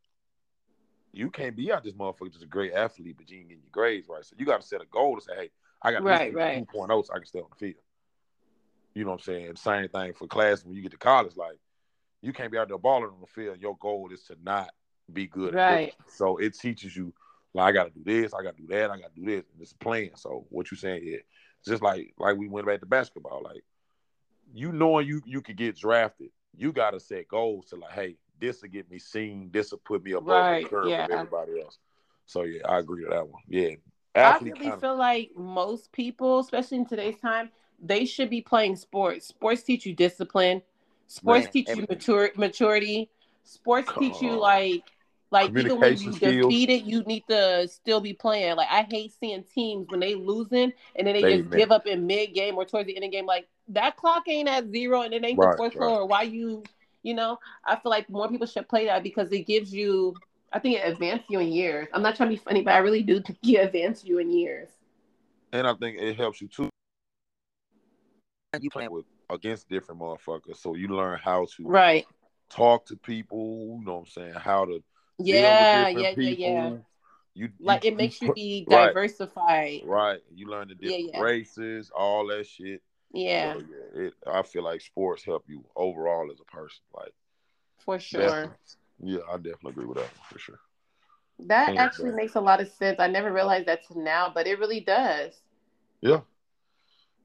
[1.13, 3.73] you can't be out this motherfucker just a great athlete, but you ain't getting your
[3.73, 4.25] grades right.
[4.25, 5.51] So you got to set a goal to say, hey,
[5.83, 6.65] I got right, right.
[6.65, 7.83] 2.0 so I can stay on the field.
[8.95, 9.57] You know what I'm saying?
[9.57, 11.37] Same thing for class when you get to college.
[11.37, 11.59] Like,
[12.23, 13.59] you can't be out there balling on the field.
[13.61, 14.71] Your goal is to not
[15.13, 15.53] be good.
[15.53, 15.93] Right.
[16.07, 17.13] So it teaches you,
[17.53, 19.27] like, I got to do this, I got to do that, I got to do
[19.27, 19.45] this.
[19.53, 20.11] And it's a plan.
[20.15, 21.23] So what you saying here?
[21.67, 23.43] Just like like we went back to basketball.
[23.43, 23.65] Like,
[24.55, 28.17] you knowing you you could get drafted, you got to set goals to like, hey,
[28.41, 29.51] this will get me seen.
[29.53, 31.07] This will put me above right, the curve yeah.
[31.11, 31.79] everybody else.
[32.27, 33.43] So yeah, I agree to that one.
[33.49, 33.75] Yeah,
[34.15, 34.79] Athlete I really kinda...
[34.79, 37.51] feel like most people, especially in today's time,
[37.81, 39.29] they should be playing sports.
[39.29, 40.63] Sports teach you discipline.
[41.07, 41.87] Sports Man, teach everything.
[41.91, 43.11] you mature maturity.
[43.45, 44.39] Sports Come teach you on.
[44.39, 44.83] like
[45.31, 48.57] like even when you defeat it, you need to still be playing.
[48.57, 51.87] Like I hate seeing teams when they losing and then they, they just give up
[51.87, 53.27] in mid game or towards the end of the game.
[53.27, 55.87] Like that clock ain't at zero and it ain't right, the fourth right.
[55.87, 56.63] Or Why you
[57.03, 57.39] you know?
[57.65, 60.15] I feel like more people should play that because it gives you
[60.53, 61.89] I think it advances you in years.
[61.93, 64.31] I'm not trying to be funny, but I really do think it advances you in
[64.31, 64.69] years.
[65.53, 66.69] And I think it helps you too
[68.61, 72.07] you playing with against different motherfuckers, so you learn how to right
[72.49, 73.79] talk to people.
[73.81, 74.35] You know what I'm saying?
[74.35, 74.83] How to
[75.19, 76.71] yeah, yeah, yeah, yeah.
[77.35, 79.83] You, like you, it makes you be diversified.
[79.85, 80.21] Right.
[80.35, 82.83] You learn the different yeah, races, all that shit.
[83.13, 83.55] Yeah.
[83.55, 86.81] So, yeah it, I feel like sports help you overall as a person.
[86.95, 87.13] Like
[87.79, 88.57] for sure.
[89.03, 90.59] Yeah, I definitely agree with that for sure.
[91.41, 92.99] That and actually makes a lot of sense.
[92.99, 95.35] I never realized that to now, but it really does.
[96.01, 96.21] Yeah.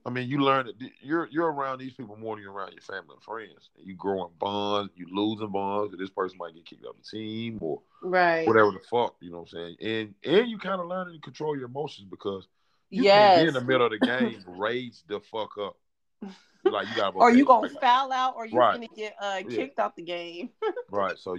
[0.06, 2.82] I mean, you learn that you're you're around these people more than you're around your
[2.82, 3.70] family and friends.
[3.78, 5.96] You growing bonds, you losing bonds.
[5.98, 9.16] This person might get kicked off the team or right, whatever the fuck.
[9.20, 9.76] You know what I'm saying?
[9.80, 12.48] And and you kind of learning to control your emotions because
[12.90, 13.36] you yes.
[13.36, 15.78] can't be in the middle of the game rage the fuck up.
[16.64, 18.76] Like you got, okay, or you gonna foul out, or you right.
[18.76, 19.84] gonna get uh, kicked yeah.
[19.84, 20.52] out the game.
[20.92, 21.18] right.
[21.18, 21.36] So,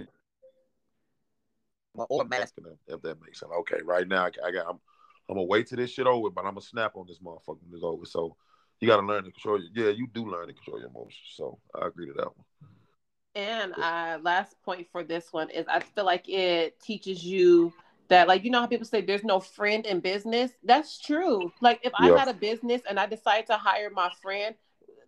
[1.95, 3.49] or masking them if that makes sense.
[3.59, 4.65] Okay, right now I, I got.
[4.67, 4.79] I'm,
[5.29, 7.73] I'm gonna wait till this shit over, but I'm gonna snap on this motherfucker when
[7.73, 8.05] it's over.
[8.05, 8.35] So
[8.83, 9.87] you got to learn to control your.
[9.87, 11.21] Yeah, you do learn to control your emotions.
[11.35, 12.45] So I agree to that one.
[13.35, 17.73] And uh, last point for this one is I feel like it teaches you
[18.09, 20.51] that, like, you know how people say there's no friend in business.
[20.63, 21.51] That's true.
[21.61, 22.13] Like, if yeah.
[22.13, 24.53] I had a business and I decide to hire my friend,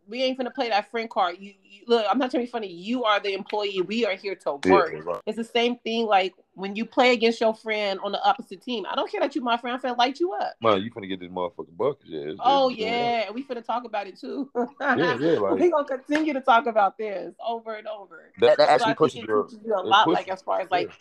[0.08, 1.36] we ain't gonna play that friend card.
[1.40, 2.72] You, you, look, I'm not trying to be funny.
[2.72, 3.82] You are the employee.
[3.82, 4.94] We are here to work.
[4.94, 5.22] Yeah, right.
[5.26, 6.06] It's the same thing.
[6.06, 8.86] Like when you play against your friend on the opposite team.
[8.89, 9.76] I don't care that you my friend.
[9.76, 10.53] I'm finna light you up.
[10.62, 12.06] Man, you finna get this motherfucking bucket.
[12.06, 12.20] Yeah.
[12.22, 14.49] it's- Oh it's- yeah, we finna talk about it too.
[14.80, 18.32] Yeah, yeah, like- we gonna continue to talk about this over and over.
[18.39, 20.91] That, That actually pushes you a lot, pushes- like as far as like,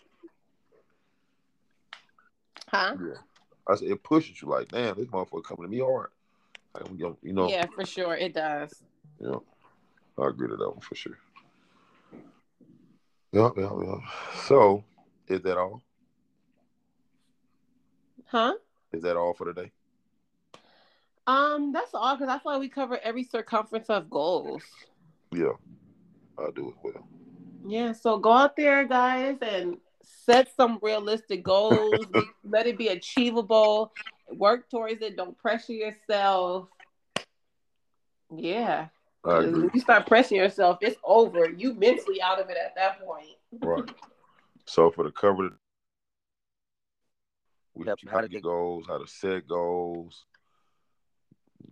[2.68, 2.96] huh?
[3.00, 3.14] Yeah.
[3.66, 6.11] I said it pushes you like, damn, this motherfucker coming to me hard.
[6.74, 6.88] Like,
[7.22, 8.82] you know, Yeah, for sure, it does.
[9.20, 9.36] yeah.
[10.18, 11.18] I agree to that one for sure.
[13.32, 13.96] Yeah, yeah, yeah.
[14.46, 14.84] So,
[15.29, 15.83] is that all?
[18.27, 18.55] Huh?
[18.93, 19.72] Is that all for today?
[21.27, 24.62] Um, that's all because I feel like we cover every circumference of goals.
[25.33, 25.53] Yeah,
[26.39, 27.07] I do as well.
[27.66, 32.07] Yeah, so go out there, guys, and set some realistic goals.
[32.45, 33.93] Let it be achievable.
[34.31, 35.16] Work towards it.
[35.16, 36.68] Don't pressure yourself.
[38.35, 38.89] Yeah,
[39.25, 39.62] I 'cause agree.
[39.62, 41.49] when you start pressing yourself, it's over.
[41.51, 43.37] You mentally out of it at that point.
[43.61, 43.89] Right.
[44.66, 45.50] So for the cover,
[47.74, 50.24] we Yep, how to get goals, how to set goals,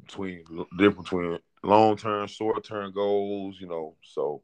[0.05, 0.45] between
[0.77, 3.57] different between long term, short term goals.
[3.61, 4.43] You know, so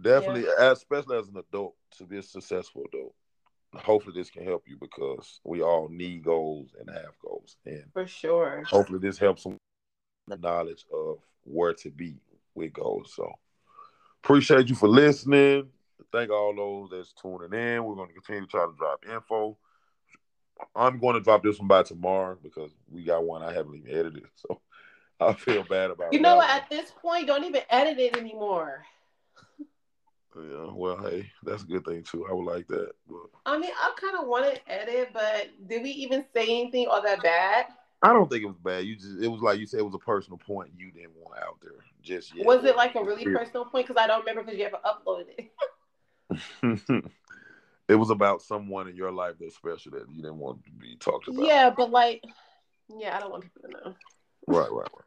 [0.00, 3.14] definitely, as, especially as an adult, to be a successful adult.
[3.74, 8.06] Hopefully, this can help you because we all need goals and have goals, and For
[8.06, 8.62] sure.
[8.64, 9.58] hopefully, this helps them
[10.26, 12.16] the knowledge of where to be
[12.54, 13.12] with goals.
[13.14, 13.30] So,
[14.22, 15.68] appreciate you for listening.
[16.12, 17.84] Thank all those that's tuning in.
[17.84, 19.56] We're going to continue to try to drop info.
[20.74, 23.90] I'm going to drop this one by tomorrow because we got one I haven't even
[23.90, 24.60] edited, so
[25.20, 26.12] I feel bad about.
[26.12, 26.16] It.
[26.16, 26.50] You know what?
[26.50, 28.84] At this point, don't even edit it anymore.
[30.36, 32.26] Yeah, well, hey, that's a good thing too.
[32.30, 32.92] I would like that.
[33.08, 36.86] But I mean, I kind of want to edit, but did we even say anything
[36.86, 37.66] all that bad?
[38.02, 38.84] I don't think it was bad.
[38.84, 41.42] You just it was like you said it was a personal point you didn't want
[41.42, 42.46] out there just yet.
[42.46, 43.88] Was it like a really personal point?
[43.88, 45.50] Because I don't remember because you haven't uploaded it.
[47.88, 50.96] it was about someone in your life that's special that you didn't want to be
[50.96, 51.44] talked about.
[51.44, 52.22] Yeah, but like,
[52.98, 53.94] yeah, I don't want people to know.
[54.46, 55.04] Right, right, right.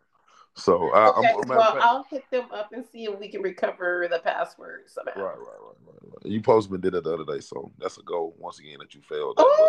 [0.56, 3.18] So I, Okay, I'm, matter of well, fact- I'll hit them up and see if
[3.20, 5.14] we can recover the password somehow.
[5.16, 6.26] right, right, right, right, right.
[6.32, 9.02] You postman did it the other day, so that's a goal once again that you
[9.02, 9.40] failed.
[9.40, 9.68] At, Ooh,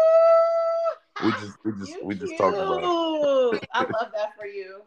[1.24, 3.64] we just, we just, you we just talked about cute.
[3.72, 4.82] I love that for you.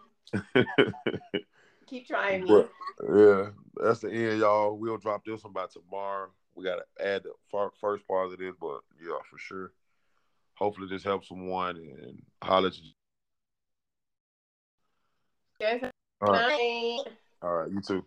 [1.88, 2.48] Keep trying me.
[2.48, 2.72] But,
[3.08, 3.50] yeah,
[3.82, 4.78] that's the end, y'all.
[4.78, 6.30] We'll drop this one by tomorrow.
[6.56, 9.72] We got to add the fir- first part of this, but yeah, for sure.
[10.56, 12.92] Hopefully, this helps someone and holler at you.
[15.60, 15.92] Guys,
[16.22, 17.00] All right, night.
[17.42, 18.04] all right, you too.